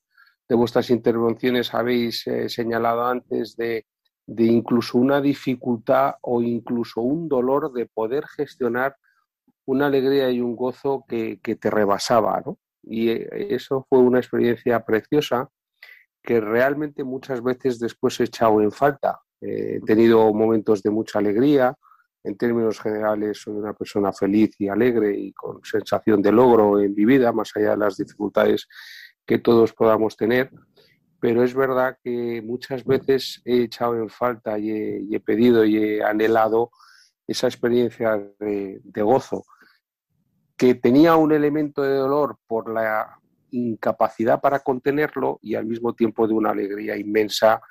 [0.52, 3.86] de vuestras intervenciones habéis eh, señalado antes, de,
[4.28, 8.98] incluso una dificultad o incluso un dolor de poder gestionar
[9.64, 12.58] una alegría y un gozo que, que te rebasaba, ¿no?
[12.84, 15.50] Y eh, eso fue una experiencia preciosa
[16.22, 19.22] que realmente muchas veces después he echado en falta.
[19.40, 21.74] Eh, he tenido momentos de mucha alegría,
[22.26, 26.94] en términos generales soy una persona feliz y alegre y con sensación de logro en
[26.94, 28.68] mi vida, más allá de las dificultades
[29.32, 30.52] que todos podamos tener,
[31.22, 36.04] pero es verdad que muchas veces he echado en falta y he, pedido y he
[36.04, 36.70] anhelado
[37.26, 39.46] esa experiencia de, gozo,
[40.58, 46.28] que tenía un elemento de dolor por la incapacidad para contenerlo y al mismo tiempo
[46.28, 47.62] de una alegría inmensa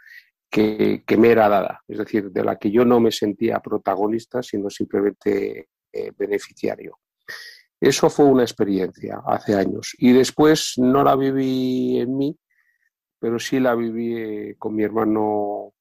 [0.49, 4.43] que, que, me era dada, es decir, de la que yo no me sentía protagonista,
[4.43, 6.99] sino simplemente eh, beneficiario.
[7.81, 12.39] Eso fue una experiencia hace años y después no la viví en mí,
[13.19, 15.73] pero sí la viví eh, con mi hermano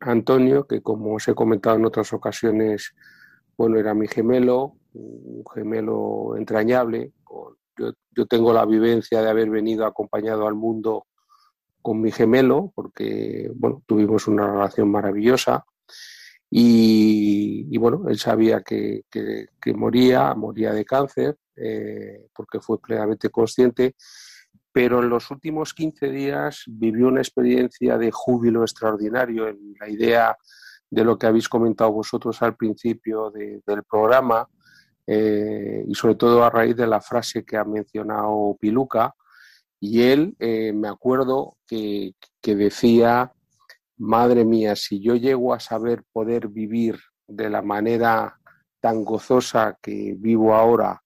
[0.00, 2.94] Antonio, que como os he comentado en otras ocasiones,
[3.56, 7.12] bueno, era mi gemelo, un gemelo entrañable.
[7.76, 11.06] Yo, yo tengo la vivencia de haber venido acompañado al mundo
[11.82, 15.64] con mi gemelo, porque bueno, tuvimos una relación maravillosa.
[16.50, 22.80] Y, y bueno, él sabía que, que, que, moría, moría de cáncer, eh, porque fue
[22.80, 23.94] plenamente consciente,
[24.72, 30.36] pero en los últimos 15 días vivió una experiencia de júbilo extraordinario en la idea
[30.90, 34.48] de lo que habéis comentado vosotros al principio de, del programa,
[35.06, 39.14] eh, y sobre todo a raíz de la frase que ha mencionado Piluca,
[39.78, 43.32] y él, eh, me acuerdo que, que decía,
[44.00, 48.40] madre mía, si yo llego a saber poder vivir de la manera
[48.80, 51.02] tan gozosa que vivo ahora,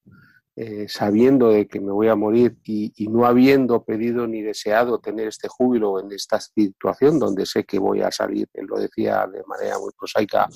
[0.57, 5.27] eh, sabiendo de que me voy a morir y, no habiendo pedido ni deseado tener
[5.27, 9.43] este júbilo en esta situación donde sé que voy a salir, él lo decía de
[9.49, 10.49] manera muy prosaica,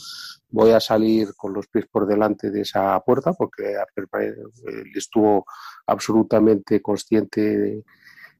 [0.50, 5.44] voy a salir con los pies por delante de esa puerta porque él estuvo
[5.84, 7.82] absolutamente consciente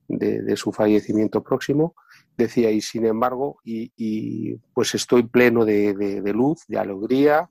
[0.07, 1.97] de, su fallecimiento próximo,
[2.39, 7.51] decía, y sin embargo, y, pues estoy pleno de, luz, de alegría,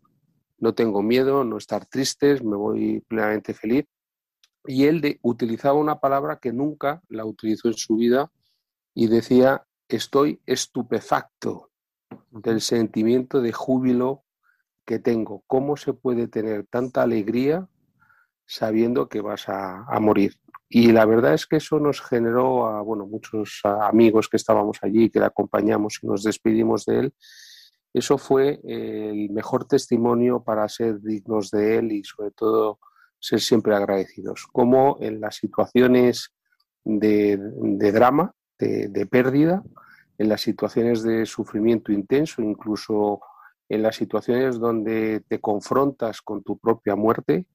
[0.58, 3.86] no tengo miedo, no estar tristes, me voy plenamente feliz
[4.68, 8.32] y él utilizaba una palabra que nunca la utilizó en su vida
[8.94, 11.72] y decía, estoy estupefacto
[12.32, 14.24] del sentimiento de júbilo
[14.86, 15.44] que tengo.
[15.48, 17.68] ¿Cómo se puede tener tanta alegría
[18.46, 20.36] sabiendo que vas a, morir?
[20.70, 25.10] Y la verdad es que eso nos generó a bueno, muchos amigos que estábamos allí,
[25.10, 27.14] que le acompañamos y nos despedimos de él.
[27.94, 32.80] Eso fue el mejor testimonio para ser dignos de él y sobre todo
[33.20, 36.34] ser siempre agradecidos, como en las situaciones
[36.84, 37.38] de,
[37.92, 39.64] drama, de, pérdida,
[40.18, 43.22] en las situaciones de sufrimiento intenso, incluso
[43.70, 47.46] en las situaciones donde te confrontas con tu propia muerte,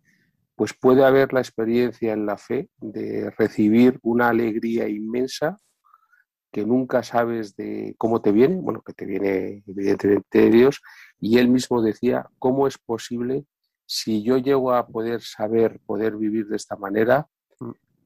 [0.57, 5.57] pues puede haber la experiencia en la fe de recibir una alegría inmensa
[6.51, 10.83] que nunca sabes de cómo te viene, bueno, que te viene evidentemente de Dios,
[11.19, 13.47] y él mismo decía, ¿cómo es posible
[13.87, 17.27] si yo llego a poder saber, poder vivir de esta manera,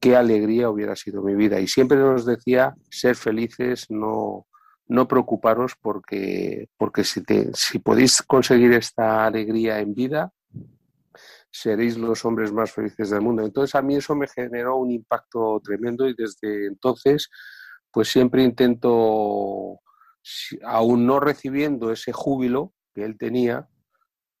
[0.01, 1.61] qué alegría hubiera sido mi vida.
[1.61, 4.47] Y siempre nos decía ser felices, no,
[4.87, 10.33] no preocuparos porque, porque si, si podéis conseguir esta alegría en vida,
[11.61, 13.43] seréis los hombres más felices del mundo.
[13.43, 17.29] Entonces a mí eso me generó un impacto tremendo y desde entonces
[17.91, 19.79] pues siempre intento,
[20.63, 23.67] aún no recibiendo ese júbilo que él tenía,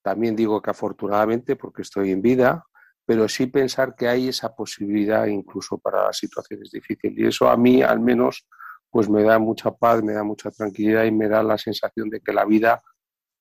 [0.03, 2.65] también digo que afortunadamente porque estoy en vida,
[3.05, 7.17] pero sí pensar que hay esa posibilidad incluso para situaciones difíciles.
[7.17, 8.47] Y eso a mí al menos
[8.91, 12.19] pues me da mucha paz, me da mucha tranquilidad y me da la sensación de
[12.19, 12.83] que la vida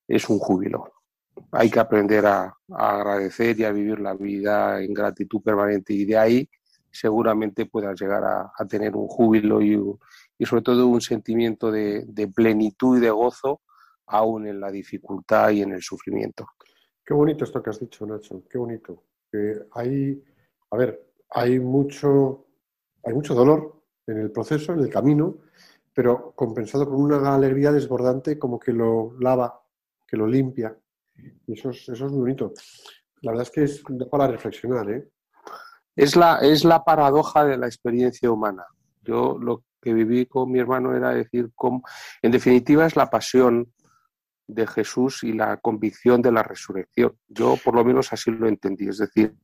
[0.08, 0.92] es un júbilo.
[1.52, 6.16] Hay que aprender a, agradecer y a vivir la vida en gratitud permanente y de
[6.16, 6.50] ahí
[6.90, 12.98] seguramente puedas llegar a, tener un júbilo y, sobre todo un sentimiento de, de plenitud
[12.98, 13.60] y de gozo
[14.06, 16.46] aún en la dificultad y en el sufrimiento.
[17.04, 19.04] Qué bonito esto que has dicho, Nacho, qué bonito.
[19.72, 20.22] hay,
[20.70, 22.46] a ver, hay mucho,
[23.04, 25.38] hay mucho dolor en el proceso, en el camino,
[25.92, 29.62] pero compensado con una alegría desbordante como que lo lava,
[30.06, 30.76] que lo limpia.
[31.46, 32.52] Eso es, bonito.
[33.22, 34.90] La verdad es que es para reflexionar.
[34.90, 35.08] ¿eh?
[35.94, 38.64] Es, la, es la paradoja de la experiencia humana.
[39.02, 41.82] Yo lo que viví con mi hermano era decir, cómo,
[42.22, 43.72] en definitiva es la pasión
[44.48, 47.16] de Jesús y la convicción de la resurrección.
[47.28, 49.34] Yo por lo menos así lo entendí, es decir,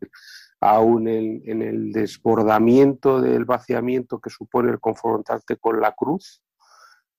[0.60, 6.42] aún en, el desbordamiento del vaciamiento que supone el confrontarte con la cruz,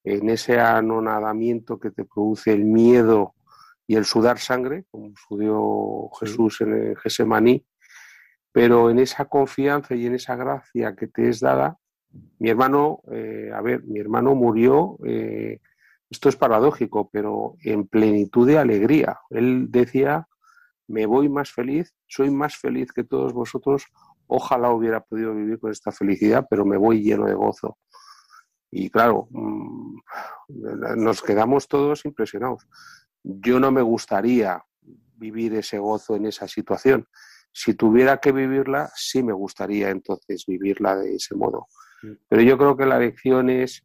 [0.05, 3.35] en ese anonadamiento que te produce el miedo
[3.93, 7.63] y el sudar sangre, como sudió Jesús en el Gesemaní,
[8.51, 11.77] pero en esa confianza y en esa gracia que te es dada,
[12.39, 15.59] mi hermano, eh, a ver, mi hermano murió eh,
[16.09, 19.19] esto es paradójico, pero en plenitud de alegría.
[19.29, 20.27] Él decía,
[20.87, 23.85] me voy más feliz, soy más feliz que todos vosotros,
[24.25, 27.77] ojalá hubiera podido vivir con esta felicidad, pero me voy lleno de gozo.
[28.75, 29.99] Y claro, mm,
[30.97, 32.67] nos quedamos todos impresionados.
[33.23, 34.63] Yo no me gustaría
[35.15, 37.07] vivir ese gozo en esa situación.
[37.51, 41.67] Si tuviera que vivirla, sí me gustaría entonces vivirla de ese modo.
[42.01, 42.13] Mm.
[42.27, 43.83] Pero yo creo que la lección es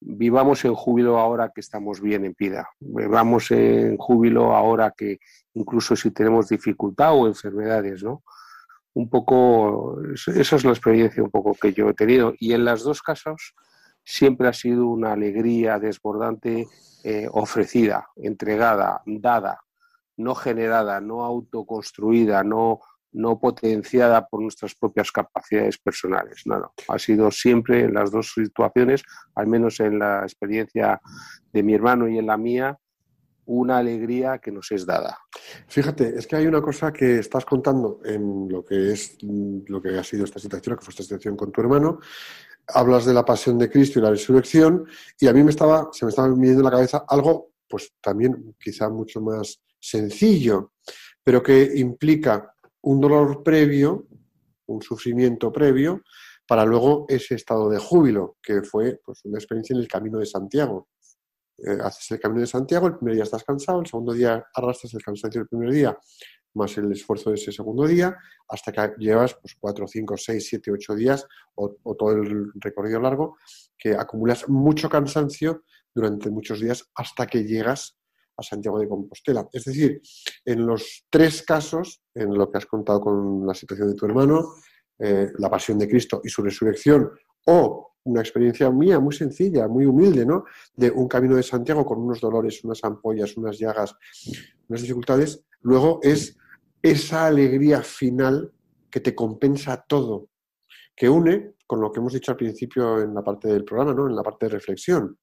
[0.00, 5.18] vivamos en júbilo ahora que estamos bien en vida, vivamos en júbilo ahora que
[5.54, 8.22] incluso si tenemos dificultad o enfermedades, ¿no?
[8.94, 12.82] Un poco, esa es la experiencia un poco que yo he tenido y en las
[12.82, 13.54] dos casos
[14.08, 16.66] siempre ha sido una alegría desbordante
[17.04, 19.60] eh, ofrecida, entregada, dada,
[20.16, 22.80] no generada, no autoconstruida, no
[23.10, 26.42] no potenciada por nuestras propias capacidades personales.
[26.44, 26.74] No, no.
[26.88, 29.02] Ha sido siempre en las dos situaciones,
[29.34, 31.00] al menos en la experiencia
[31.50, 32.78] de mi hermano y en la mía,
[33.46, 35.18] una alegría que nos es dada.
[35.68, 39.98] Fíjate, es que hay una cosa que estás contando en lo que es lo que
[39.98, 41.98] ha sido esta situación, que fue esta situación con tu hermano.
[42.74, 44.86] Hablas de la pasión de Cristo y la resurrección,
[45.18, 48.54] y a mí me estaba, se me estaba viniendo en la cabeza algo, pues también
[48.60, 50.72] quizá mucho más sencillo,
[51.22, 54.06] pero que implica un dolor previo,
[54.66, 56.02] un sufrimiento previo,
[56.46, 60.26] para luego ese estado de júbilo, que fue pues, una experiencia en el camino de
[60.26, 60.88] Santiago.
[61.58, 64.94] Eh, haces el camino de Santiago, el primer día estás cansado, el segundo día arrastras
[64.94, 65.98] el cansancio del primer día,
[66.54, 68.16] más el esfuerzo de ese segundo día,
[68.48, 73.00] hasta que llevas pues, cuatro, cinco, seis, siete, ocho días o, o todo el recorrido
[73.00, 73.36] largo,
[73.76, 77.98] que acumulas mucho cansancio durante muchos días hasta que llegas
[78.36, 79.48] a Santiago de Compostela.
[79.52, 80.00] Es decir,
[80.44, 84.54] en los tres casos, en lo que has contado con la situación de tu hermano,
[84.98, 87.10] eh, la pasión de Cristo y su resurrección,
[87.46, 90.44] o una experiencia mía muy sencilla, muy humilde, ¿no?
[90.74, 93.94] De un camino de Santiago con unos dolores, unas ampollas, unas llagas,
[94.68, 96.36] unas dificultades, luego es
[96.82, 98.52] esa alegría final
[98.90, 100.28] que te compensa todo,
[100.96, 104.08] que une con lo que hemos dicho al principio en la parte del programa, ¿no?
[104.08, 105.18] En la parte de reflexión,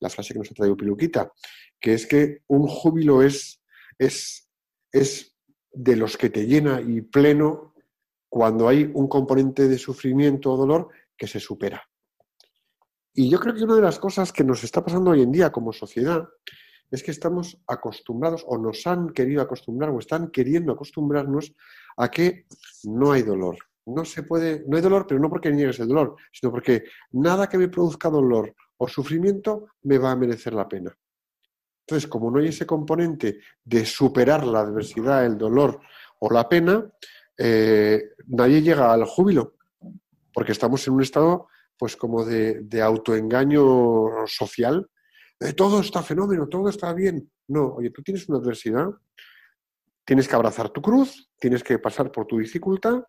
[0.00, 1.30] la frase que nos ha traído Piluquita,
[1.78, 3.62] que es que un júbilo es,
[3.98, 4.48] es,
[4.90, 5.36] es
[5.72, 7.74] de los que te llena y pleno
[8.30, 11.89] cuando hay un componente de sufrimiento o dolor que se supera.
[13.14, 15.50] Y yo creo que una de las cosas que nos está pasando hoy en día
[15.50, 16.28] como sociedad
[16.90, 21.54] es que estamos acostumbrados o nos han querido acostumbrar o están queriendo acostumbrarnos
[21.96, 22.46] a que
[22.84, 23.58] no hay dolor.
[23.86, 27.48] No se puede, no hay dolor, pero no porque niegues el dolor, sino porque nada
[27.48, 30.96] que me produzca dolor o sufrimiento me va a merecer la pena.
[31.86, 35.80] Entonces, como no hay ese componente de superar la adversidad, el dolor
[36.20, 36.88] o la pena,
[37.36, 39.54] eh, nadie llega al júbilo,
[40.32, 41.48] porque estamos en un estado,
[41.80, 44.86] pues como de, autoengaño social.
[45.56, 47.32] todo está fenómeno, todo está bien.
[47.48, 48.90] No, oye, tú tienes una adversidad,
[50.04, 53.02] tienes que abrazar tu cruz, tienes que pasar por tu dificultad,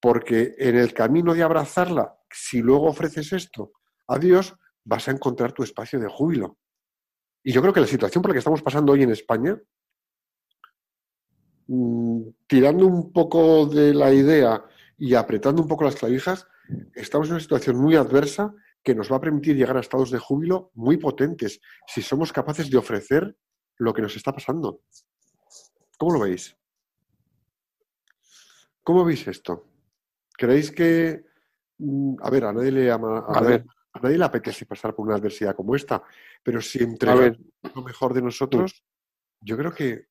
[0.00, 3.72] porque en el camino de abrazarla, si luego ofreces esto
[4.06, 4.54] a Dios,
[4.84, 6.58] vas a encontrar tu espacio de júbilo.
[7.42, 9.60] Y yo creo que la situación por la que estamos pasando hoy en España,
[11.66, 14.64] mm, tirando un poco de la idea
[14.96, 16.46] y apretando un poco las clavijas,
[16.94, 20.18] estamos en una situación muy adversa que nos va a permitir llegar a estados de
[20.18, 23.36] júbilo muy potentes si somos capaces de ofrecer
[23.78, 24.82] lo que nos está pasando.
[25.98, 26.56] ¿Cómo lo veis?
[28.82, 29.68] ¿Cómo veis esto?
[30.36, 31.24] ¿Creéis que,
[31.78, 35.06] mm, a ver, a nadie le ama, a, ver, a nadie le apetece pasar por
[35.06, 36.02] una adversidad como esta,
[36.42, 37.36] pero si entre
[37.74, 38.84] lo mejor de nosotros,
[39.40, 40.08] yo creo que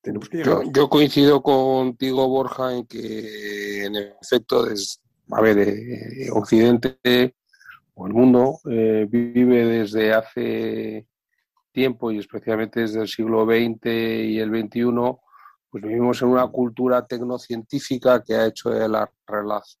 [0.00, 0.62] tenemos que llegar.
[0.72, 4.68] Yo, coincido contigo, Borja, en que en efecto,
[5.30, 7.34] a ver, eh, Occidente
[7.94, 11.06] o el mundo eh, vive desde hace
[11.72, 14.84] tiempo y especialmente desde el siglo XX y el XXI,
[15.70, 19.10] pues vivimos en una cultura tecnocientífica que ha hecho de la,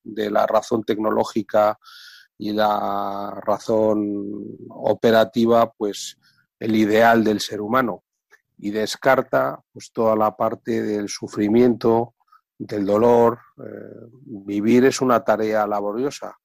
[0.02, 1.78] de la razón tecnológica
[2.38, 6.18] y la razón operativa, pues
[6.58, 8.04] el ideal del ser humano.
[8.58, 12.14] Y descarta pues toda la parte del sufrimiento,
[12.66, 13.38] del dolor.
[13.58, 16.36] Eh, vivir es una tarea laboriosa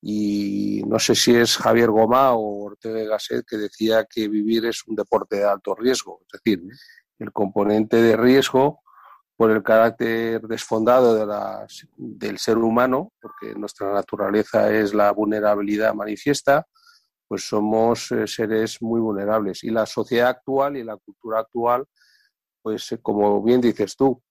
[0.00, 4.86] y no sé si es Javier Gomá o Ortega Gasset que decía que vivir es
[4.86, 6.62] un deporte de alto riesgo, es decir,
[7.18, 8.80] el componente de riesgo
[9.36, 15.92] por el carácter desfondado de las, del ser humano, porque nuestra naturaleza es la vulnerabilidad
[15.92, 16.66] manifiesta,
[17.28, 19.64] pues somos eh, seres muy vulnerables.
[19.64, 21.84] Y la sociedad actual y la cultura actual,
[22.62, 24.22] pues eh, como bien dices tú,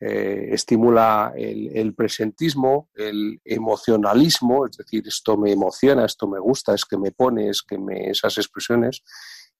[0.00, 6.84] eh, estimula el, presentismo, el emocionalismo, es decir, esto me emociona, esto me gusta, es
[6.84, 9.02] que me pone, es que me, esas expresiones,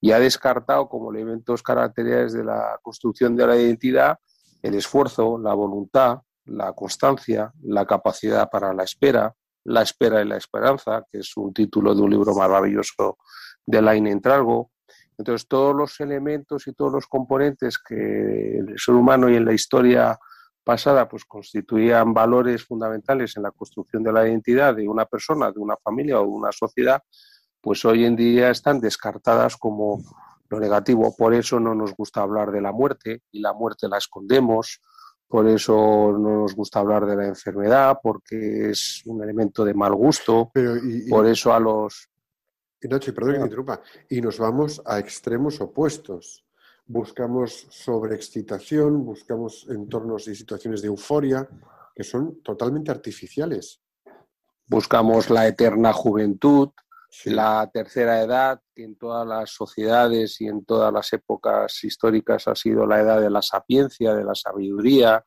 [0.00, 4.18] y ha descartado como elementos característicos de la construcción de la identidad
[4.62, 9.34] el esfuerzo, la voluntad, la constancia, la capacidad para la espera,
[9.64, 13.18] la espera y la esperanza, que es un título de un libro maravilloso
[13.66, 14.70] de Lain Entralgo.
[15.18, 19.52] Entonces, todos los elementos y todos los componentes que el ser humano y en la
[19.52, 20.18] historia
[20.68, 25.58] pasada pues constituían valores fundamentales en la construcción de la identidad de una persona, de
[25.58, 27.02] una familia o de una sociedad,
[27.60, 29.98] pues hoy en día están descartadas como
[30.50, 31.16] lo negativo.
[31.16, 34.82] Por eso no nos gusta hablar de la muerte y la muerte la escondemos.
[35.26, 39.94] Por eso no nos gusta hablar de la enfermedad porque es un elemento de mal
[39.94, 40.50] gusto.
[41.08, 42.07] por eso a los...
[42.82, 43.80] Nacho, perdón que me interrumpa.
[44.08, 46.44] Y nos vamos a extremos opuestos.
[46.86, 51.48] Buscamos sobreexcitación, buscamos entornos y situaciones de euforia
[51.94, 53.82] que son totalmente artificiales.
[54.66, 56.70] Buscamos la eterna juventud,
[57.24, 62.54] la tercera edad, que en todas las sociedades y en todas las épocas históricas ha
[62.54, 65.24] sido la edad de la sapiencia, de la sabiduría,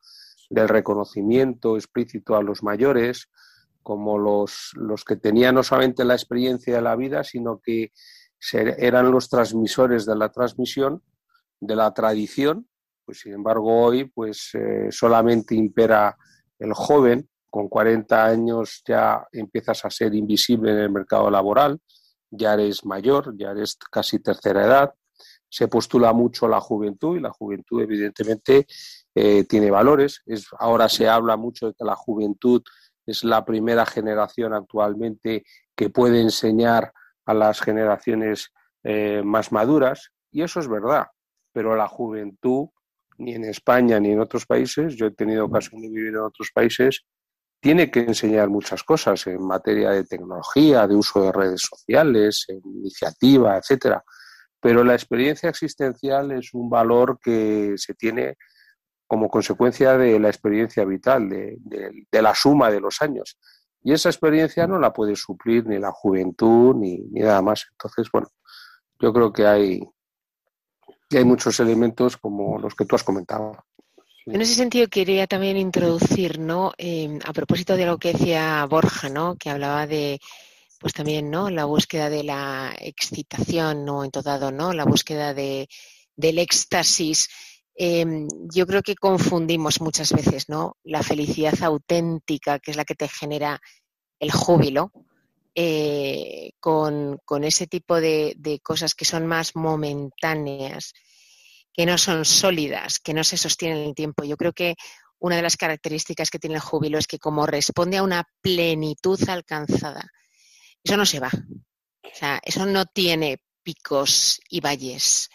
[0.48, 3.28] del reconocimiento explícito a los mayores,
[3.82, 7.92] como los, los que tenían no solamente la experiencia de la vida, sino que
[8.52, 11.02] eran los transmisores de la transmisión,
[11.60, 12.68] de la tradición,
[13.04, 16.16] pues sin embargo hoy pues eh, solamente impera
[16.58, 21.78] el joven, con 40 años ya empiezas a ser invisible en el mercado laboral,
[22.30, 24.94] ya eres mayor, ya eres casi tercera edad,
[25.52, 28.66] se postula mucho la juventud y la juventud evidentemente
[29.14, 30.22] eh, tiene valores.
[30.24, 32.62] Es, ahora se habla mucho de que la juventud
[33.06, 35.44] es la primera generación actualmente
[35.74, 36.92] que puede enseñar
[37.24, 41.06] a las generaciones eh, más maduras y eso es verdad,
[41.52, 42.68] pero la juventud
[43.18, 46.50] ni en España ni en otros países, yo he tenido ocasión de vivir en otros
[46.52, 47.04] países,
[47.60, 52.60] tiene que enseñar muchas cosas en materia de tecnología, de uso de redes sociales, en
[52.64, 54.02] iniciativa, etcétera.
[54.60, 58.36] Pero la experiencia existencial es un valor que se tiene
[59.12, 61.58] como consecuencia de la experiencia vital, de,
[62.12, 63.36] la suma de los años.
[63.84, 67.66] Y esa experiencia no la puede suplir ni la juventud ni, nada más.
[67.72, 68.28] Entonces, bueno,
[68.98, 69.82] yo creo que hay,
[71.10, 73.66] hay muchos elementos como los que tú has comentado.
[74.24, 76.72] En ese sentido quería también introducir, ¿no?
[76.78, 79.36] Eh, a propósito de lo que decía Borja, ¿no?
[79.36, 80.20] Que hablaba de,
[80.80, 81.50] pues también, ¿no?
[81.50, 84.04] La búsqueda de la excitación, ¿no?
[84.04, 84.72] En todo ¿no?
[84.72, 85.68] La búsqueda de,
[86.16, 87.28] del éxtasis.
[87.74, 90.76] Em, yo creo que confundimos muchas veces, ¿no?
[90.84, 93.60] La felicidad auténtica, que es la que te genera
[94.18, 94.92] el júbilo,
[95.54, 100.92] eh, con, ese tipo de, cosas que son más momentáneas,
[101.72, 104.24] que no son sólidas, que no se sostienen en el tiempo.
[104.24, 104.76] Yo creo que
[105.18, 109.18] una de las características que tiene el júbilo es que como responde a una plenitud
[109.28, 110.04] alcanzada,
[110.82, 111.30] eso no se va.
[112.04, 115.30] O sea, eso no tiene picos y valles.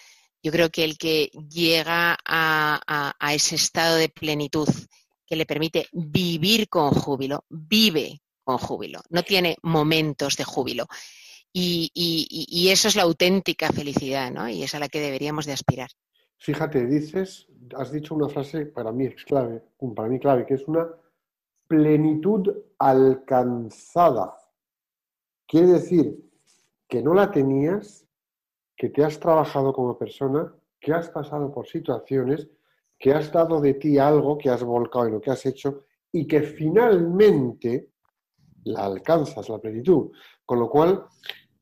[0.48, 4.70] Yo creo que el que llega a ese estado de plenitud
[5.26, 10.88] que le permite vivir con júbilo, vive con júbilo, no tiene momentos de júbilo.
[11.52, 14.48] Y, eso es la auténtica felicidad, ¿no?
[14.48, 15.89] Y es a la que deberíamos de aspirar.
[16.38, 17.45] Fíjate, dices,
[17.76, 19.62] has dicho una frase para mí clave,
[19.93, 20.88] para mí clave, que es una
[21.68, 24.34] plenitud alcanzada.
[25.45, 26.24] Quiere decir
[26.88, 28.07] que no la tenías,
[28.78, 32.47] que te has trabajado como persona, que has pasado por situaciones,
[32.97, 36.28] que has dado de ti algo, que has volcado en lo que has hecho y
[36.28, 37.89] que finalmente
[38.65, 40.11] la alcanzas, la plenitud.
[40.45, 41.05] Con lo cual,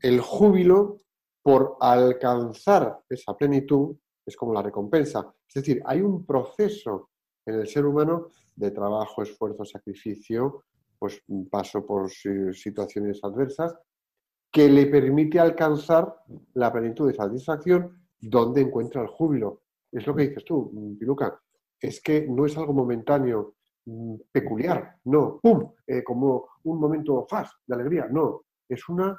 [0.02, 0.98] el júbilo
[1.42, 3.96] por alcanzar esa plenitud
[4.26, 5.34] es como la recompensa.
[5.48, 7.12] Es decir, hay un proceso
[7.46, 10.64] en el ser humano de trabajo, esfuerzo, sacrificio,
[10.98, 13.76] pues paso por situaciones adversas,
[14.56, 19.64] que le permite alcanzar la plenitud de satisfacción donde encuentra el júbilo.
[19.92, 21.38] Es lo que dices tú, Piluca.
[21.80, 23.56] Es que no es algo momentáneo,
[23.88, 29.16] Mm, peculiar, no, ¡pum!, eh, como un momento fast de alegría, no, es una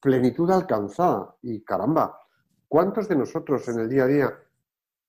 [0.00, 2.18] plenitud alcanzada y caramba,
[2.66, 4.38] ¿cuántos de nosotros en el día a día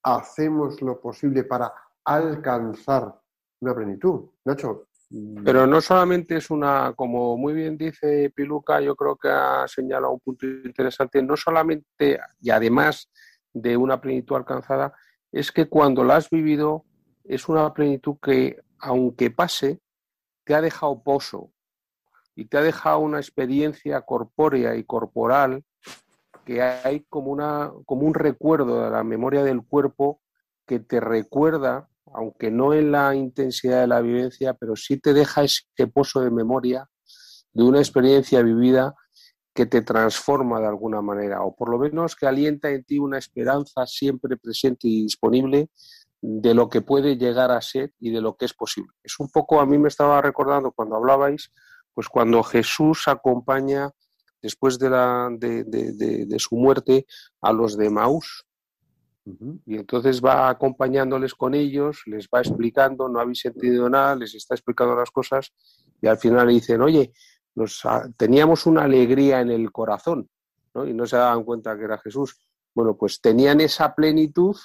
[0.03, 1.72] hacemos lo posible para
[2.03, 3.18] alcanzar
[3.62, 4.26] una plenitud?
[4.43, 4.88] Nacho.
[5.12, 5.43] Mm.
[5.43, 10.14] Pero no solamente es una, como muy bien dice Piluca, yo creo que ha señalado
[10.14, 13.09] un punto interesante, no solamente y además
[13.53, 14.93] de una plenitud alcanzada,
[15.32, 16.86] es que cuando la has vivido
[17.26, 19.80] es una plenitud que aunque pase,
[20.43, 21.51] te ha dejado pozo
[22.36, 25.64] y te ha dejado una experiencia corpórea y corporal
[26.45, 30.22] que hay como, una, como un recuerdo de la memoria del cuerpo
[30.66, 35.43] que te recuerda, aunque no en la intensidad de la vivencia, pero sí te deja
[35.43, 36.88] ese pozo de memoria
[37.53, 38.95] de una experiencia vivida
[39.53, 43.18] que te transforma de alguna manera, o por lo menos que alienta en ti una
[43.18, 45.70] esperanza siempre presente y disponible
[46.22, 48.93] de lo que puede llegar a ser y de lo que es posible.
[49.03, 51.51] Es un poco, a mí me estaba recordando cuando hablabais,
[51.93, 53.91] pues cuando Jesús acompaña
[54.41, 57.05] después de, su muerte
[57.41, 58.45] a los de Maús.
[59.24, 64.55] Y entonces va acompañándoles con ellos, les va explicando, no habéis sentido nada, les está
[64.55, 65.53] explicando las cosas
[66.01, 67.13] y al final le dicen, oye,
[67.53, 67.84] nos,
[68.17, 70.30] teníamos una alegría en el corazón
[70.74, 72.39] y no se daban cuenta que era Jesús.
[72.74, 74.55] Bueno, pues tenían esa plenitud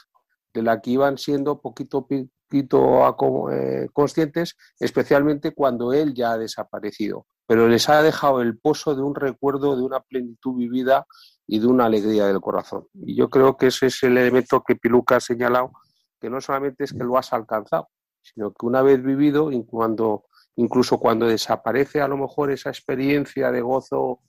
[0.55, 2.07] de la que iban siendo poquito
[2.49, 7.27] poquito eh, conscientes, especialmente cuando él ya ha desaparecido.
[7.47, 11.07] Pero les ha dejado el pozo de un recuerdo, de una plenitud vivida
[11.47, 12.87] y de una alegría del corazón.
[12.95, 15.73] Y yo creo que ese es el elemento que Piluca ha señalado,
[16.21, 17.89] que no solamente es que lo has alcanzado,
[18.23, 20.25] sino que una vez vivido, cuando,
[20.57, 24.21] incluso cuando desaparece a lo mejor esa experiencia de gozo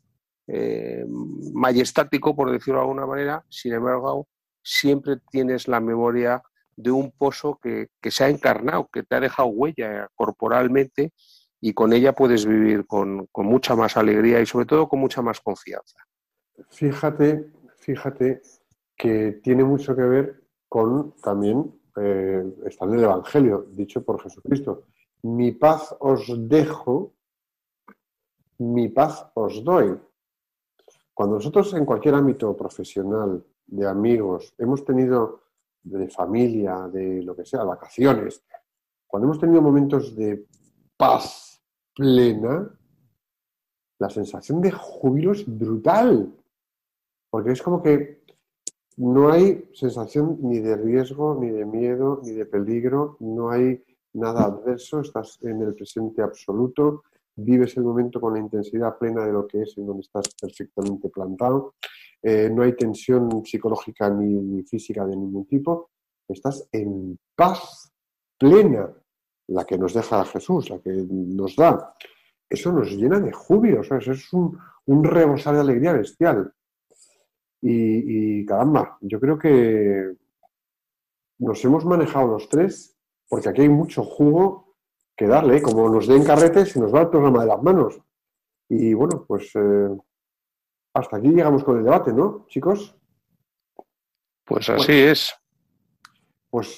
[0.47, 1.05] eh,
[1.53, 4.27] majestático, por decirlo de alguna manera, sin embargo,
[4.63, 6.41] siempre tienes la memoria
[6.75, 11.11] de un pozo que, se ha encarnado, que te ha dejado huella corporalmente
[11.59, 15.41] y con ella puedes vivir con, mucha más alegría y sobre todo con mucha más
[15.41, 15.97] confianza.
[16.69, 18.41] Fíjate, fíjate
[18.95, 24.83] que tiene mucho que ver con también eh, está en el Evangelio, dicho por Jesucristo.
[25.23, 27.13] Mi paz os dejo,
[28.59, 29.99] mi paz os doy.
[31.13, 35.41] Cuando nosotros en cualquier ámbito profesional, de amigos, hemos tenido
[35.83, 38.43] de familia, de lo que sea, vacaciones,
[39.05, 40.45] cuando hemos tenido momentos de
[40.95, 41.61] paz
[41.93, 42.69] plena,
[43.99, 46.33] la sensación de júbilo es brutal.
[47.29, 48.23] Porque es como que
[48.97, 54.45] no hay sensación ni de riesgo, ni de miedo, ni de peligro, no hay nada
[54.45, 57.03] adverso, estás en el presente absoluto,
[57.35, 61.09] vives el momento con la intensidad plena de lo que es, en donde estás perfectamente
[61.09, 61.75] plantado,
[62.23, 65.91] eh, no hay tensión psicológica ni, física de ningún tipo,
[66.27, 67.91] estás en paz
[68.37, 68.91] plena,
[69.49, 71.93] la que nos deja Jesús, la que nos da.
[72.49, 74.57] Eso nos llena de júbilo, eso es un,
[74.87, 76.51] un rebosar de alegría bestial.
[77.61, 80.15] Y, y, caramba, yo creo que
[81.39, 82.97] nos hemos manejado los tres,
[83.27, 84.75] porque aquí hay mucho jugo
[85.15, 85.61] que darle, ¿eh?
[85.61, 87.99] como nos den carretes, se nos va el programa de las manos.
[88.69, 89.89] Y bueno, pues eh,
[90.93, 92.95] hasta aquí llegamos con el debate, ¿no, chicos?
[94.45, 95.33] Pues así es.
[96.49, 96.77] Pues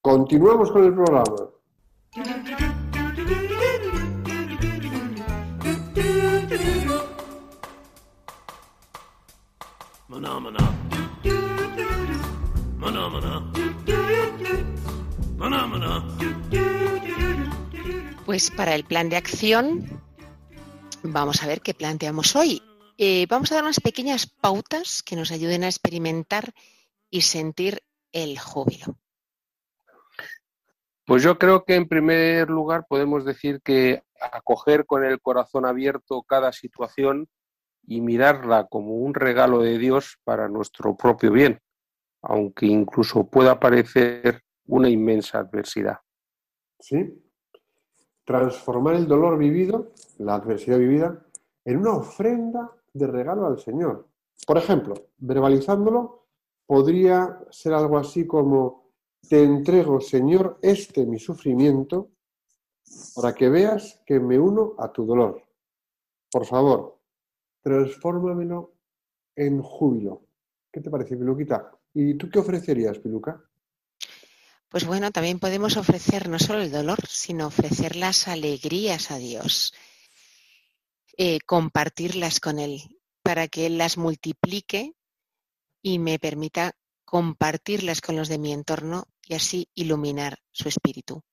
[0.00, 1.50] continuamos con el programa.
[18.24, 20.02] Pues para el plan de acción,
[21.02, 22.62] vamos a ver qué planteamos hoy.
[22.98, 26.54] Eh, vamos a dar unas pequeñas pautas que nos ayuden a experimentar
[27.10, 28.96] y sentir el júbilo.
[31.04, 36.22] Pues yo creo que en primer lugar podemos decir que acoger con el corazón abierto
[36.22, 37.28] cada situación
[37.86, 41.60] y mirarla como un regalo de Dios para nuestro propio bien,
[42.22, 45.98] aunque incluso pueda parecer una inmensa adversidad.
[46.80, 47.22] Sí.
[48.24, 51.24] Transformar el dolor vivido, la adversidad vivida,
[51.64, 54.08] en una ofrenda de regalo al Señor.
[54.46, 56.26] Por ejemplo, verbalizándolo,
[56.66, 58.90] podría ser algo así como,
[59.28, 62.10] te entrego, Señor, este mi sufrimiento,
[63.14, 65.42] para que veas que me uno a tu dolor.
[66.30, 66.95] Por favor,
[67.66, 68.76] transfórmamelo
[69.34, 70.28] en júbilo.
[70.72, 71.72] ¿Qué te parece, Piluquita?
[71.94, 73.42] ¿Y tú qué ofrecerías, Piluca?
[74.68, 79.74] Pues bueno, también podemos ofrecer no solo el dolor, sino ofrecer las alegrías a Dios,
[81.18, 82.82] eh, compartirlas con Él,
[83.24, 84.92] para que Él las multiplique
[85.82, 91.24] y me permita compartirlas con los de mi entorno y así iluminar su espíritu.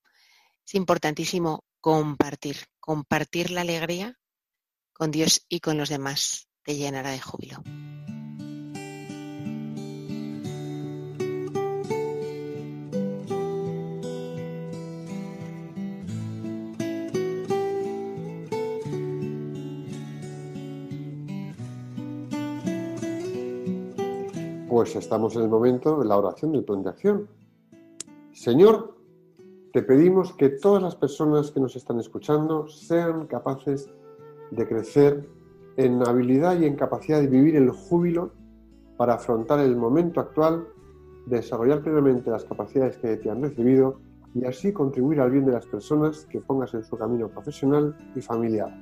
[0.66, 4.18] Es importantísimo compartir, compartir la alegría
[4.94, 7.62] con Dios y con los demás te llenará de júbilo.
[24.68, 27.28] Pues estamos en el momento de la oración del plan de acción.
[28.32, 28.96] Señor,
[29.72, 34.03] te pedimos que todas las personas que nos están escuchando sean capaces de
[34.54, 35.28] crecer
[35.76, 38.32] en habilidad y en capacidad de vivir el júbilo
[38.96, 40.66] para afrontar el momento actual,
[41.26, 44.00] desarrollar plenamente las capacidades que te han recibido
[44.34, 48.20] y así contribuir al bien de las personas que pongas en su camino profesional y
[48.20, 48.72] familiar.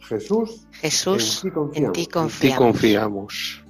[0.00, 1.86] Jesús, Jesús en ti confiamos.
[1.88, 3.64] En ti En ti confiamos.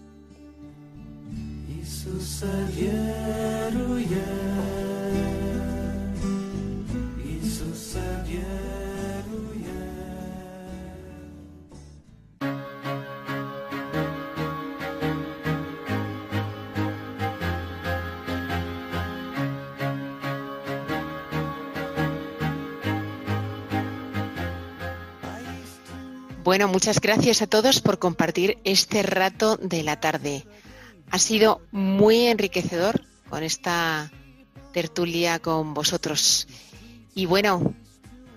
[26.47, 30.45] Bueno, muchas gracias a todos por compartir este rato de la tarde.
[31.11, 34.13] Ha sido muy enriquecedor con esta
[34.73, 36.47] tertulia con vosotros.
[37.17, 37.75] Y bueno,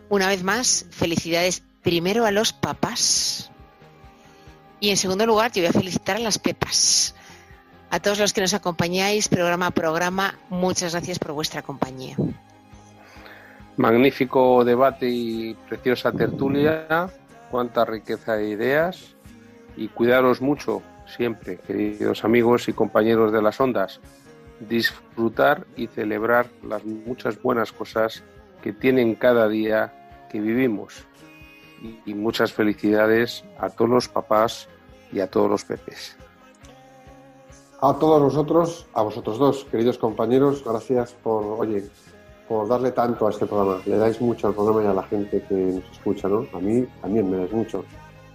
[0.09, 3.51] una vez más, felicidades primero a los papás.
[4.79, 7.13] Y en segundo lugar, yo voy a felicitar a las pepas.
[7.91, 12.17] A todos los que nos acompañáis, programa a programa, muchas gracias por vuestra compañía.
[13.77, 17.07] Magnífico debate y preciosa tertulia
[17.51, 19.15] cuánta riqueza de ideas
[19.75, 23.99] y cuidaros mucho siempre, queridos amigos y compañeros de las ondas.
[24.59, 28.23] Disfrutar y celebrar las muchas buenas cosas
[28.61, 31.05] que tienen cada día que vivimos.
[32.05, 34.67] Y, muchas felicidades a todos los papás
[35.13, 36.17] y a todos los pepes.
[37.79, 41.89] A todos vosotros, a vosotros dos, queridos compañeros, gracias por, oye,
[42.49, 43.79] por darle tanto a este programa.
[43.85, 46.47] Le dais mucho al programa y a la gente que nos escucha, ¿no?
[46.51, 47.85] A mí también me dais mucho.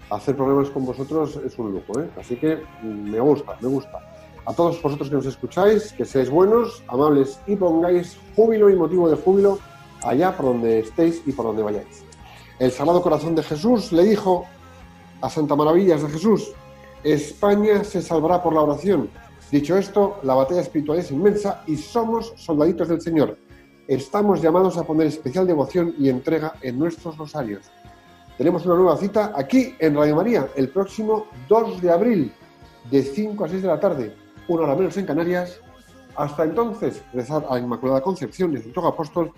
[0.09, 2.09] Hacer programas con vosotros es un lujo, ¿eh?
[2.17, 3.99] Así que me gusta, me gusta.
[4.47, 9.11] A todos vosotros que nos escucháis, que seáis buenos, amables y pongáis júbilo y motivo
[9.11, 9.59] de júbilo
[10.05, 12.05] allá por donde estéis y por donde vayáis.
[12.61, 14.47] El Sagrado Corazón de Jesús le dijo
[15.23, 16.53] a Santa Maravillas de Jesús,
[17.03, 19.11] España se salvará por la oración.
[19.51, 23.37] Dicho esto, la batalla espiritual es inmensa y somos soldaditos del Señor.
[23.87, 27.67] Estamos llamados a poner especial devoción y entrega en nuestros rosarios.
[28.39, 32.33] Tenemos una nueva cita aquí en Radio María el próximo 2 de abril,
[32.91, 34.15] de 5 a 6 de la tarde,
[34.49, 35.61] una hora menos en Canarias.
[36.17, 39.33] Hasta entonces, rezar a Inmaculada Concepción y Santo Apóstol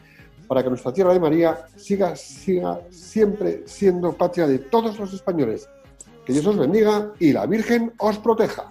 [0.46, 5.68] para que nuestra tierra de María siga, siga siempre siendo patria de todos los españoles.
[6.24, 8.70] Que Dios os bendiga y la Virgen os proteja.